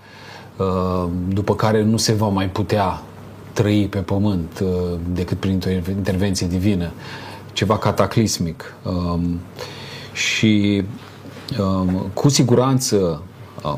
[0.57, 3.01] uh, după care nu se va mai putea
[3.53, 4.69] trăi pe pământ uh,
[5.13, 6.91] decât prin o intervenție divină.
[7.53, 8.73] Ceva cataclismic.
[8.83, 9.39] Um,
[10.13, 10.83] și
[11.59, 13.21] um, cu siguranță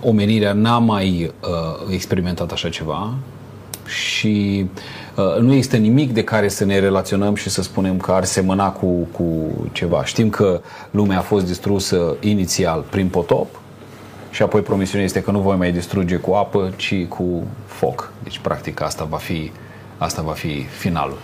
[0.01, 1.33] omenirea n-a mai
[1.89, 3.13] experimentat așa ceva
[3.91, 4.65] și
[5.15, 8.71] uh, nu există nimic de care să ne relaționăm și să spunem că ar semăna
[8.71, 9.25] cu, cu
[9.71, 10.05] ceva.
[10.05, 10.61] Știm că
[10.91, 13.61] lumea a fost distrusă inițial prin potop
[14.31, 18.11] și apoi promisiunea este că nu voi mai distruge cu apă, ci cu foc.
[18.23, 19.51] Deci, practic, asta va fi,
[20.03, 21.17] asta va fi finalul.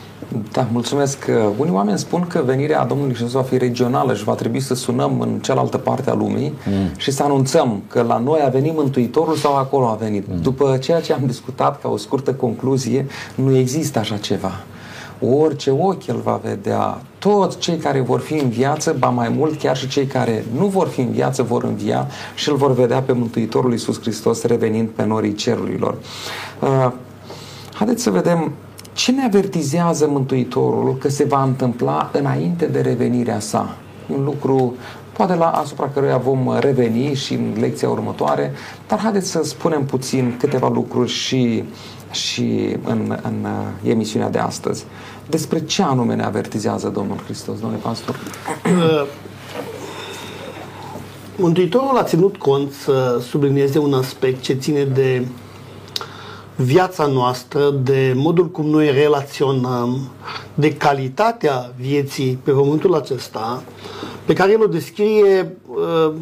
[0.52, 1.26] Da, mulțumesc.
[1.58, 5.20] Unii oameni spun că venirea Domnului Iisus va fi regională și va trebui să sunăm
[5.20, 6.90] în cealaltă parte a lumii mm.
[6.98, 10.28] și să anunțăm că la noi a venit Mântuitorul sau acolo a venit.
[10.28, 10.42] Mm.
[10.42, 13.06] După ceea ce am discutat ca o scurtă concluzie,
[13.36, 14.52] nu există așa ceva.
[15.20, 19.60] Orice ochi el va vedea, toți cei care vor fi în viață, ba mai mult
[19.60, 23.02] chiar și cei care nu vor fi în viață vor învia și îl vor vedea
[23.02, 25.98] pe Mântuitorul Iisus Hristos revenind pe norii cerurilor.
[26.60, 26.92] Uh,
[27.74, 28.52] haideți să vedem
[28.98, 33.78] ce ne avertizează Mântuitorul că se va întâmpla înainte de revenirea sa?
[34.08, 34.76] Un lucru
[35.12, 38.54] poate la asupra căruia vom reveni și în lecția următoare,
[38.88, 41.64] dar haideți să spunem puțin câteva lucruri și,
[42.12, 44.86] și în, în uh, emisiunea de astăzi.
[45.30, 48.16] Despre ce anume ne avertizează Domnul Hristos, domnule pastor?
[48.66, 49.08] Uh,
[51.36, 55.28] Mântuitorul a ținut cont să sublinieze un aspect ce ține de
[56.58, 60.10] viața noastră, de modul cum noi relaționăm,
[60.54, 63.64] de calitatea vieții pe pământul acesta,
[64.26, 66.14] pe care el o descrie uh,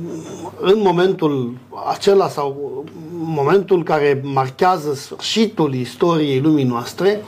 [0.61, 1.57] în momentul
[1.89, 7.21] acela sau momentul care marchează sfârșitul istoriei lumii noastre,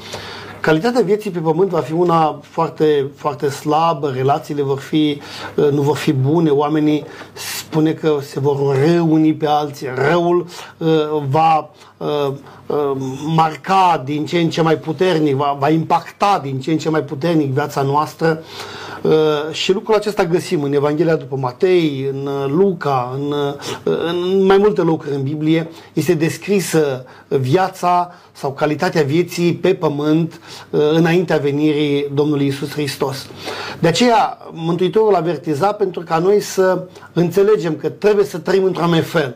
[0.68, 5.22] calitatea vieții pe pământ va fi una foarte, foarte slabă, relațiile vor fi,
[5.55, 10.45] uh, nu vor fi bune, oamenii spune că se vor reuni pe alții, răul
[10.78, 10.88] uh,
[11.30, 12.34] va uh,
[13.36, 17.01] marca din ce în ce mai puternic, va, va impacta din ce în ce mai
[17.01, 18.43] puternic viața noastră
[19.51, 23.34] și lucrul acesta găsim în Evanghelia după Matei, în Luca, în,
[23.84, 30.39] în mai multe locuri în Biblie, este descrisă viața sau calitatea vieții pe pământ
[30.70, 33.28] uh, înaintea venirii Domnului Isus Hristos.
[33.80, 36.84] De aceea Mântuitorul avertiza pentru ca noi să
[37.14, 39.36] înțelegem că trebuie să trăim într-un fel.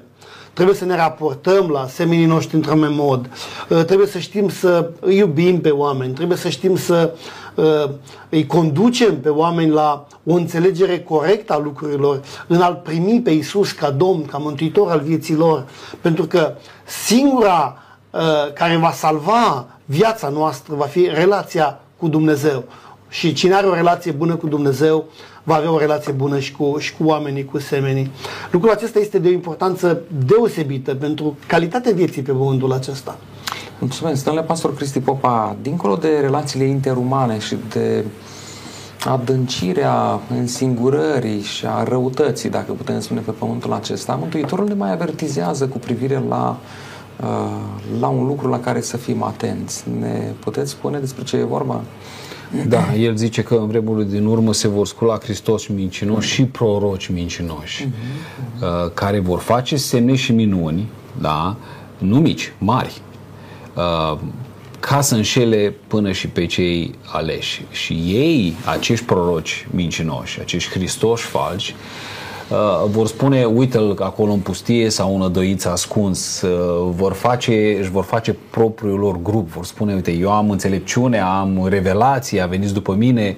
[0.54, 3.30] Trebuie să ne raportăm la semenii noștri într-un mod.
[3.70, 6.14] Uh, trebuie să știm să îi iubim pe oameni.
[6.14, 7.14] Trebuie să știm să
[7.56, 7.90] uh,
[8.30, 13.72] îi conducem pe oameni la o înțelegere corectă a lucrurilor, în a-L primi pe Isus
[13.72, 15.66] ca Domn, ca Mântuitor al vieții lor.
[16.02, 16.54] Pentru că
[17.06, 17.76] singura
[18.12, 22.64] Uh, care va salva viața noastră va fi relația cu Dumnezeu.
[23.10, 25.06] Și cine are o relație bună cu Dumnezeu
[25.44, 28.12] va avea o relație bună și cu, și cu oamenii, cu semenii.
[28.52, 33.18] Lucrul acesta este de o importanță deosebită pentru calitatea vieții pe pământul acesta.
[33.80, 35.56] Mulțumesc, domnule pastor Cristi Popa.
[35.62, 38.06] Dincolo de relațiile interumane și de
[39.06, 45.68] adâncirea însingurării și a răutății, dacă putem spune, pe pământul acesta, Mântuitorul ne mai avertizează
[45.68, 47.28] cu privire la uh, Uh,
[48.00, 49.84] la un lucru la care să fim atenți.
[50.00, 51.82] Ne puteți spune despre ce e vorba?
[52.68, 57.08] Da, el zice că în vremurile din urmă se vor scula Hristos mincinoși și proroci
[57.08, 58.94] mincinoși, uh-huh.
[58.94, 60.88] care vor face semne și minuni,
[61.22, 61.56] da,
[61.98, 63.02] nu mici, mari,
[63.74, 64.20] uh,
[64.80, 67.66] ca să înșele până și pe cei aleși.
[67.72, 72.31] Și ei, acești proroci mincinoși, acești Hristoși falși, Uh,
[72.90, 78.04] vor spune, uite-l acolo în pustie sau în dăiță ascuns, uh, vor face, își vor
[78.04, 82.94] face propriul lor grup, vor spune, uite, eu am înțelepciune, am revelație, a venit după
[82.94, 83.38] mine,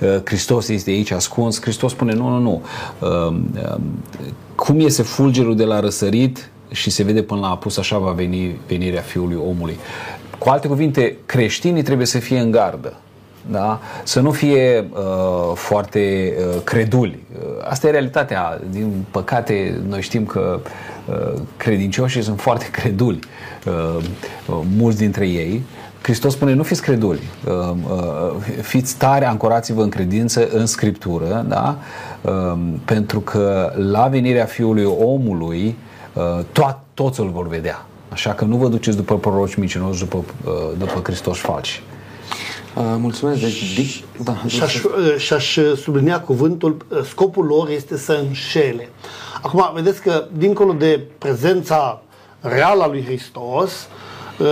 [0.00, 1.60] uh, Hristos este aici ascuns.
[1.60, 2.62] Hristos spune, nu, nu, nu.
[4.54, 8.60] Cum iese fulgerul de la răsărit și se vede până la apus, așa va veni
[8.66, 9.78] venirea Fiului Omului.
[10.38, 12.96] Cu alte cuvinte, creștinii trebuie să fie în gardă.
[13.50, 13.80] Da?
[14.04, 17.18] Să nu fie uh, foarte uh, creduli.
[17.34, 18.60] Uh, asta e realitatea.
[18.70, 20.60] Din păcate, noi știm că
[21.08, 23.18] uh, credincioșii sunt foarte creduli,
[23.66, 24.04] uh,
[24.46, 25.62] uh, mulți dintre ei.
[26.02, 31.76] Hristos spune, nu fiți creduli, uh, uh, fiți tari, ancorați-vă în credință, în Scriptură, da?
[32.20, 35.76] uh, pentru că la venirea Fiului Omului,
[36.12, 36.22] uh,
[36.52, 37.86] to- toți îl vor vedea.
[38.08, 41.82] Așa că nu vă duceți după proroci mincinoși, după, uh, după Hristoși falși.
[42.76, 43.40] Uh, mulțumesc.
[43.40, 48.88] Deci, dic, da, Și-aș, uh, și-aș sublinia cuvântul, uh, scopul lor este să înșele.
[49.42, 52.02] Acum, vedeți că, dincolo de prezența
[52.40, 53.88] reală a lui Hristos,
[54.38, 54.46] uh,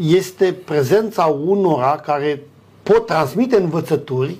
[0.00, 2.42] este prezența unora care
[2.82, 4.36] pot transmite învățături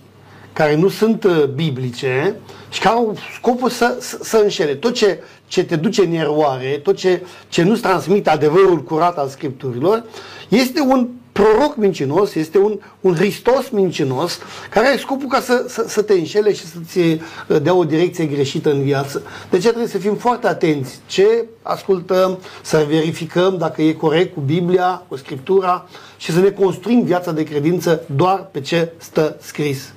[0.53, 2.37] care nu sunt uh, biblice
[2.71, 4.75] și care au scopul să, să, să înșele.
[4.75, 9.29] Tot ce, ce te duce în eroare, tot ce, ce nu-ți transmite adevărul curat al
[9.29, 10.05] Scripturilor,
[10.49, 14.39] este un proroc mincinos, este un, un Hristos mincinos
[14.71, 18.25] care are scopul ca să, să, să te înșele și să-ți uh, dea o direcție
[18.25, 19.23] greșită în viață.
[19.51, 24.41] De ce trebuie să fim foarte atenți ce ascultăm, să verificăm dacă e corect cu
[24.41, 29.93] Biblia, cu Scriptura și să ne construim viața de credință doar pe ce stă scris.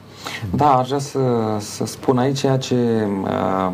[0.55, 1.19] Da, aș vrea să,
[1.59, 2.75] să spun aici ceea ce
[3.23, 3.71] uh,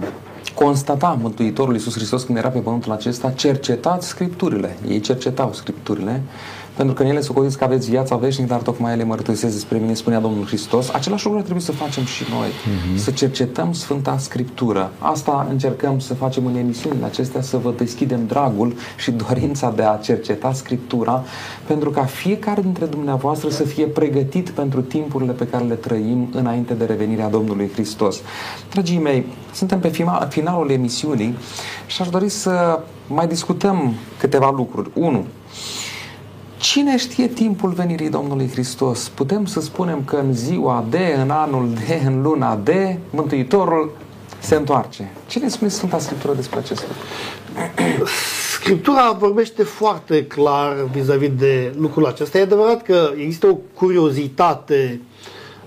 [0.53, 4.77] constata Mântuitorul Iisus Hristos când era pe pământul acesta, cercetați Scripturile.
[4.87, 6.21] Ei cercetau Scripturile
[6.75, 9.93] pentru că în ele socotiți că aveți viața veșnică, dar tocmai ele mărturisesc despre mine,
[9.93, 10.89] spunea Domnul Hristos.
[10.89, 12.97] Același lucru trebuie să facem și noi, uh-huh.
[12.97, 14.91] să cercetăm Sfânta Scriptură.
[14.99, 19.95] Asta încercăm să facem în emisiunile acestea, să vă deschidem dragul și dorința de a
[19.95, 21.23] cerceta Scriptura,
[21.67, 26.73] pentru ca fiecare dintre dumneavoastră să fie pregătit pentru timpurile pe care le trăim înainte
[26.73, 28.21] de revenirea Domnului Hristos.
[28.71, 29.91] Dragii mei, suntem pe
[30.29, 31.37] finalul emisiunii
[31.85, 34.89] și aș dori să mai discutăm câteva lucruri.
[34.93, 35.25] 1.
[36.71, 39.09] Cine știe timpul venirii Domnului Hristos?
[39.09, 43.97] Putem să spunem că în ziua de, în anul de, în luna de, Mântuitorul
[44.39, 45.11] se întoarce.
[45.27, 47.03] Ce ne spune Sfânta Scriptură despre acest lucru?
[48.59, 52.37] Scriptura vorbește foarte clar vis-a-vis de lucrul acesta.
[52.37, 55.01] E adevărat că există o curiozitate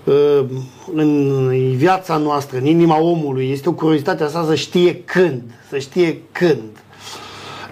[0.03, 0.45] uh,
[0.93, 3.51] în viața noastră, în inima omului.
[3.51, 6.69] Este o curiozitate asta să știe când, să știe când.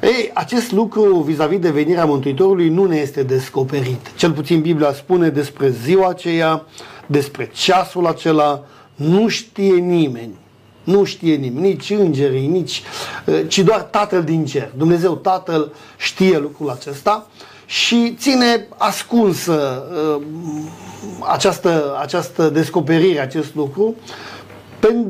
[0.01, 4.11] Ei, acest lucru vis-a-vis de venirea Mântuitorului nu ne este descoperit.
[4.15, 6.65] Cel puțin Biblia spune despre ziua aceea,
[7.05, 8.63] despre ceasul acela,
[8.95, 10.35] nu știe nimeni.
[10.83, 12.83] Nu știe nimeni, nici îngerii, nici,
[13.25, 14.71] uh, ci doar Tatăl din cer.
[14.77, 17.27] Dumnezeu Tatăl știe lucrul acesta
[17.65, 20.23] și ține ascunsă uh,
[21.31, 23.95] această, această descoperire, acest lucru,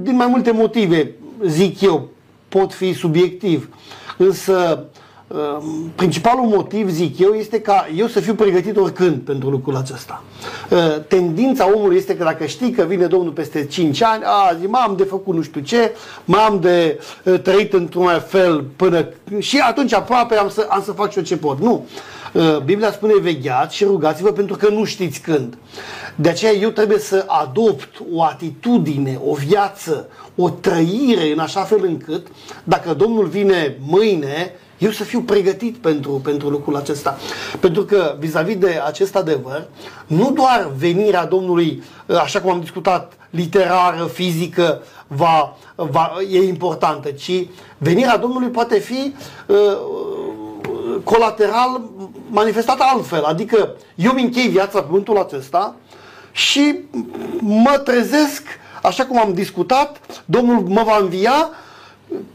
[0.02, 1.12] din mai multe motive,
[1.46, 2.10] zic eu,
[2.50, 3.70] pot fi subiectiv.
[4.18, 4.86] Însă,
[5.28, 10.24] um, principalul motiv, zic eu, este ca eu să fiu pregătit oricând pentru lucrul acesta.
[10.70, 14.65] Uh, tendința omului este că dacă știi că vine Domnul peste 5 ani, a, zi,
[14.65, 15.95] m-am de făcut nu știu ce,
[16.26, 19.07] m-am de uh, trăit într-un fel până...
[19.39, 21.59] Și atunci aproape am să, am să fac și eu ce pot.
[21.59, 21.86] Nu.
[22.34, 25.57] Uh, Biblia spune vegheați și rugați-vă pentru că nu știți când.
[26.15, 31.84] De aceea eu trebuie să adopt o atitudine, o viață, o trăire în așa fel
[31.84, 32.28] încât
[32.63, 37.17] dacă Domnul vine mâine, eu să fiu pregătit pentru, pentru lucrul acesta.
[37.59, 39.67] Pentru că vis-a-vis de acest adevăr,
[40.07, 41.84] nu doar venirea Domnului,
[42.23, 47.47] așa cum am discutat, literară, fizică, va, va, e importantă, ci
[47.78, 49.13] venirea Domnului poate fi
[49.47, 49.78] uh,
[51.03, 51.82] colateral
[52.30, 53.23] manifestată altfel.
[53.23, 55.75] Adică eu mi închei viața pe pământul acesta
[56.32, 56.75] și
[57.39, 58.43] mă trezesc,
[58.84, 61.49] așa cum am discutat, Domnul mă va învia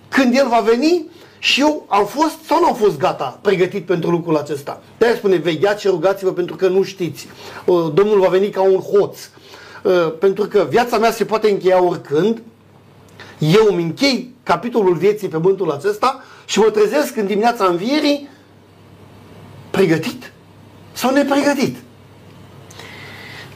[0.08, 1.06] când El va veni
[1.38, 4.82] și eu am fost sau nu am fost gata, pregătit pentru lucrul acesta.
[4.98, 7.28] de spune, vegheați și rugați-vă pentru că nu știți.
[7.94, 9.18] Domnul va veni ca un hoț.
[10.18, 12.42] Pentru că viața mea se poate încheia oricând.
[13.38, 18.28] Eu îmi închei capitolul vieții pe pământul acesta și mă trezesc în dimineața învierii
[19.72, 20.32] pregătit
[20.92, 21.76] sau nepregătit.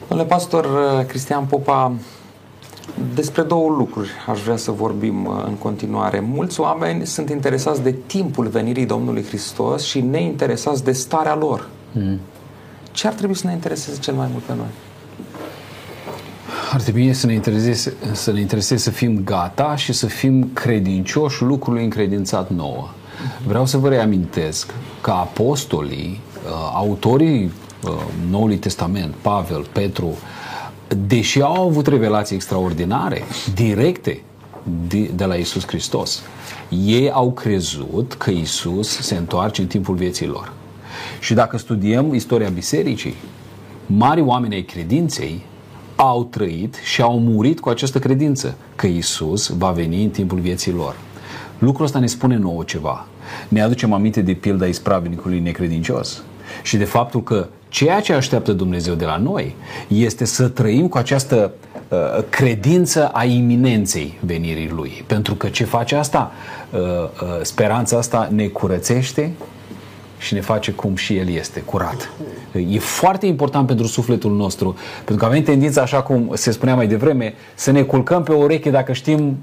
[0.09, 1.93] Domnule pastor uh, Cristian Popa,
[3.14, 6.21] despre două lucruri aș vrea să vorbim uh, în continuare.
[6.21, 11.69] Mulți oameni sunt interesați de timpul venirii Domnului Hristos și neinteresați de starea lor.
[11.93, 12.21] Mm.
[12.93, 14.67] Ce ar trebui să ne intereseze cel mai mult pe noi?
[16.73, 21.43] Ar trebui să ne intereseze să, ne intereseze să fim gata și să fim credincioși
[21.43, 22.89] lucrului încredințat nouă.
[23.47, 27.53] Vreau să vă reamintesc că apostolii, uh, autorii
[27.85, 27.91] uh,
[28.31, 30.17] Noului Testament, Pavel, Petru,
[31.07, 33.23] deși au avut revelații extraordinare,
[33.55, 34.23] directe,
[34.89, 36.23] de, de la Isus Hristos.
[36.85, 40.53] Ei au crezut că Isus se întoarce în timpul vieții lor.
[41.21, 43.14] Și dacă studiem istoria bisericii,
[43.87, 45.45] mari oameni ai credinței
[45.97, 50.73] au trăit și au murit cu această credință că Isus va veni în timpul vieții
[50.73, 50.97] lor.
[51.59, 53.07] Lucrul ăsta ne spune nouă ceva.
[53.49, 56.23] Ne aducem aminte de pilda ispravnicului necredincios
[56.63, 59.55] și de faptul că ceea ce așteaptă Dumnezeu de la noi
[59.89, 61.53] este să trăim cu această
[61.89, 61.99] uh,
[62.31, 65.05] credință a iminenței venirii Lui.
[65.07, 66.33] Pentru că ce face asta?
[66.71, 67.09] Uh, uh,
[67.43, 69.33] speranța asta ne curățește
[70.19, 72.11] și ne face cum și El este, curat.
[72.69, 76.87] E foarte important pentru sufletul nostru, pentru că avem tendința, așa cum se spunea mai
[76.87, 79.37] devreme, să ne culcăm pe ureche dacă știm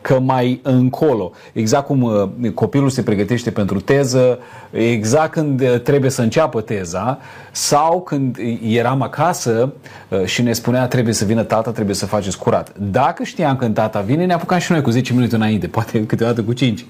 [0.00, 4.38] că mai încolo, exact cum uh, copilul se pregătește pentru teză,
[4.70, 7.18] exact când uh, trebuie să înceapă teza,
[7.50, 9.72] sau când eram acasă
[10.08, 12.72] uh, și ne spunea trebuie să vină tata, trebuie să faceți curat.
[12.78, 16.42] Dacă știam când tata vine, ne apucam și noi cu 10 minute înainte, poate câteodată
[16.42, 16.84] cu 5,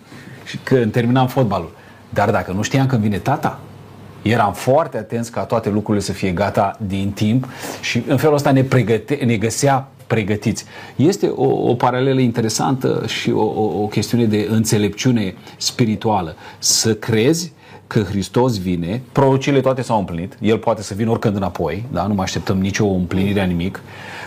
[0.44, 1.72] și când terminam fotbalul.
[2.08, 3.58] Dar dacă nu știam când vine tata,
[4.22, 7.48] eram foarte atenți ca toate lucrurile să fie gata din timp
[7.80, 10.64] și în felul ăsta ne, pregăte, ne găsea pregătiți.
[10.96, 16.34] Este o, o paralelă interesantă și o, o, o chestiune de înțelepciune spirituală.
[16.58, 17.52] Să crezi
[17.86, 22.06] că Hristos vine, prorocile toate s-au împlinit, El poate să vină oricând înapoi, da?
[22.06, 23.82] nu mai așteptăm nicio împlinire a nimic,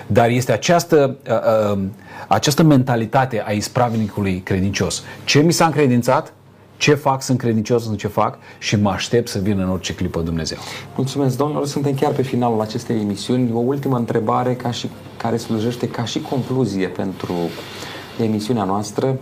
[0.08, 1.84] dar este această, uh, uh,
[2.28, 5.04] această mentalitate a ispravnicului credincios.
[5.24, 6.34] Ce mi s-a încredințat?
[6.78, 10.22] ce fac, sunt credincios în ce fac și mă aștept să vină în orice clipă
[10.22, 10.58] Dumnezeu.
[10.96, 11.68] Mulțumesc, domnilor.
[11.68, 13.52] Suntem chiar pe finalul acestei emisiuni.
[13.54, 14.90] O ultimă întrebare ca și,
[15.24, 17.34] care slujește ca și concluzie pentru
[18.22, 19.18] emisiunea noastră.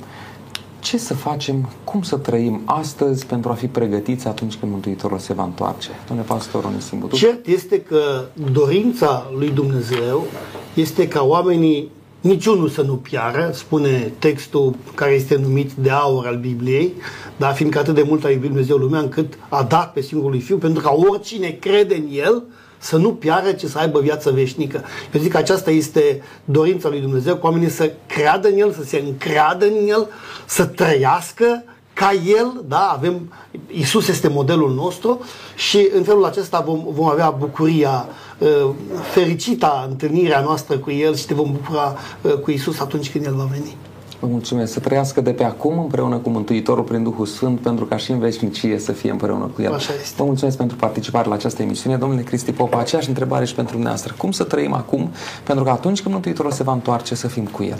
[0.79, 5.33] Ce să facem, cum să trăim astăzi pentru a fi pregătiți atunci când Mântuitorul se
[5.33, 5.89] va întoarce?
[6.07, 7.15] Domnule pastor Onisim Butu.
[7.15, 10.25] Cert este că dorința lui Dumnezeu
[10.73, 11.91] este ca oamenii
[12.21, 16.93] niciunul să nu piară, spune textul care este numit de aur al Bibliei,
[17.37, 20.57] dar fiindcă atât de mult a iubit Dumnezeu lumea încât a dat pe singurul Fiu,
[20.57, 22.43] pentru ca oricine crede în El
[22.81, 24.83] să nu piară, ci să aibă viață veșnică.
[25.13, 28.83] Eu zic că aceasta este dorința lui Dumnezeu, cu oamenii să creadă în El, să
[28.83, 30.07] se încreadă în El,
[30.45, 31.63] să trăiască
[31.93, 33.33] ca El, da, avem,
[33.67, 35.21] Isus este modelul nostru
[35.55, 38.07] și în felul acesta vom, vom avea bucuria
[38.37, 38.69] uh,
[39.11, 43.33] fericita întâlnirea noastră cu El și te vom bucura uh, cu Isus atunci când El
[43.35, 43.75] va veni.
[44.21, 44.73] Vă mulțumesc.
[44.73, 48.19] Să trăiască de pe acum împreună cu Mântuitorul prin Duhul Sfânt, pentru ca și în
[48.19, 49.73] veșnicie să fie împreună cu El.
[49.73, 50.15] Așa este.
[50.17, 51.97] Vă mulțumesc pentru participare la această emisiune.
[51.97, 54.13] Domnule Cristi Popa, aceeași întrebare și pentru dumneavoastră.
[54.17, 55.11] Cum să trăim acum,
[55.43, 57.79] pentru că atunci când Mântuitorul se va întoarce, să fim cu El?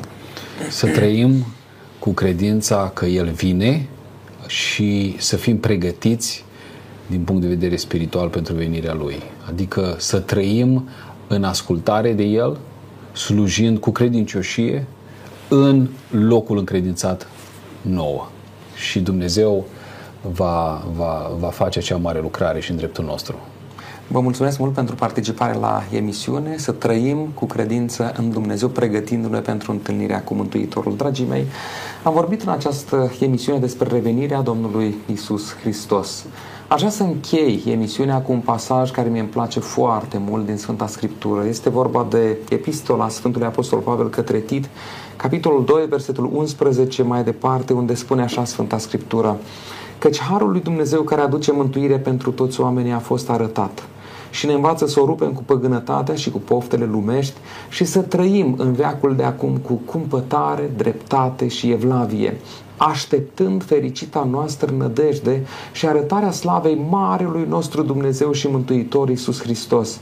[0.70, 1.46] Să trăim
[2.00, 3.88] cu credința că El vine
[4.48, 6.46] și să fim pregătiți
[7.08, 9.16] din punct de vedere spiritual pentru venirea Lui.
[9.48, 10.89] Adică să trăim
[11.28, 12.58] în ascultare de El,
[13.12, 14.88] slujind cu credincioșie,
[15.54, 17.28] în locul încredințat
[17.82, 18.28] nouă.
[18.76, 19.66] Și Dumnezeu
[20.22, 23.36] va, va, va face acea mare lucrare și în dreptul nostru.
[24.08, 29.72] Vă mulțumesc mult pentru participare la emisiune, să trăim cu credință în Dumnezeu, pregătindu-ne pentru
[29.72, 30.95] întâlnirea cu Mântuitorul.
[30.95, 31.45] Dragii mei,
[32.04, 36.26] am vorbit în această emisiune despre revenirea Domnului Isus Hristos.
[36.68, 40.58] Aș vrea să închei emisiunea cu un pasaj care mi îmi place foarte mult din
[40.58, 41.45] Sfânta Scriptură.
[41.47, 44.70] Este vorba de epistola Sfântului Apostol Pavel către Tit,
[45.22, 49.38] capitolul 2, versetul 11 mai departe, unde spune așa Sfânta Scriptură,
[49.97, 53.84] căci Harul lui Dumnezeu care aduce mântuire pentru toți oamenii a fost arătat.
[54.30, 57.38] Și ne învață să o rupem cu păgânătatea și cu poftele lumești
[57.69, 62.38] și să trăim în veacul de acum cu cumpătare, dreptate și evlavie,
[62.89, 69.99] așteptând fericita noastră nădejde și arătarea slavei Marelui nostru Dumnezeu și Mântuitor Iisus Hristos.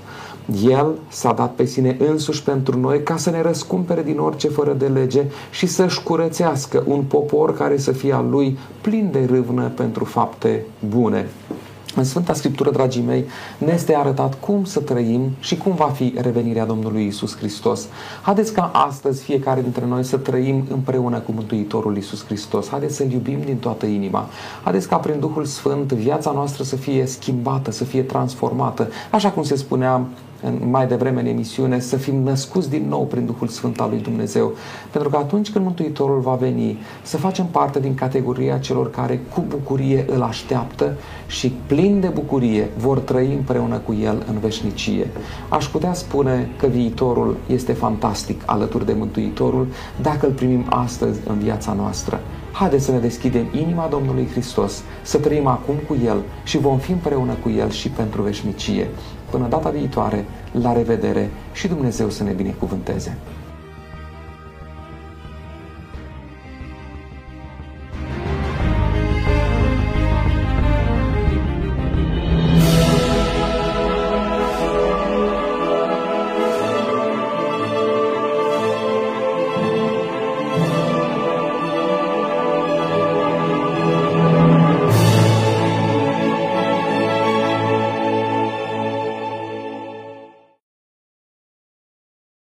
[0.64, 4.74] El s-a dat pe sine însuși pentru noi ca să ne răscumpere din orice fără
[4.74, 9.72] de lege și să-și curățească un popor care să fie al lui plin de râvnă
[9.76, 11.30] pentru fapte bune.
[12.00, 13.26] În Sfânta Scriptură, dragii mei,
[13.58, 17.88] ne este arătat cum să trăim și cum va fi revenirea Domnului Isus Hristos.
[18.22, 22.70] Haideți ca astăzi fiecare dintre noi să trăim împreună cu Mântuitorul Isus Hristos.
[22.70, 24.30] Haideți să-L iubim din toată inima.
[24.64, 28.88] Haideți ca prin Duhul Sfânt viața noastră să fie schimbată, să fie transformată.
[29.12, 30.08] Așa cum se spunea
[30.70, 34.52] mai devreme în emisiune, să fim născuți din nou prin Duhul Sfânt al lui Dumnezeu.
[34.92, 39.46] Pentru că atunci când Mântuitorul va veni, să facem parte din categoria celor care cu
[39.48, 40.94] bucurie îl așteaptă
[41.28, 45.08] și plin de bucurie vor trăi împreună cu el în veșnicie.
[45.50, 49.68] Aș putea spune că viitorul este fantastic alături de Mântuitorul
[50.02, 52.20] dacă îl primim astăzi în viața noastră.
[52.52, 56.92] Haideți să ne deschidem inima Domnului Hristos, să trăim acum cu El și vom fi
[56.92, 58.88] împreună cu El și pentru veșnicie.
[59.30, 60.26] Până data viitoare,
[60.62, 63.18] la revedere și Dumnezeu să ne binecuvânteze!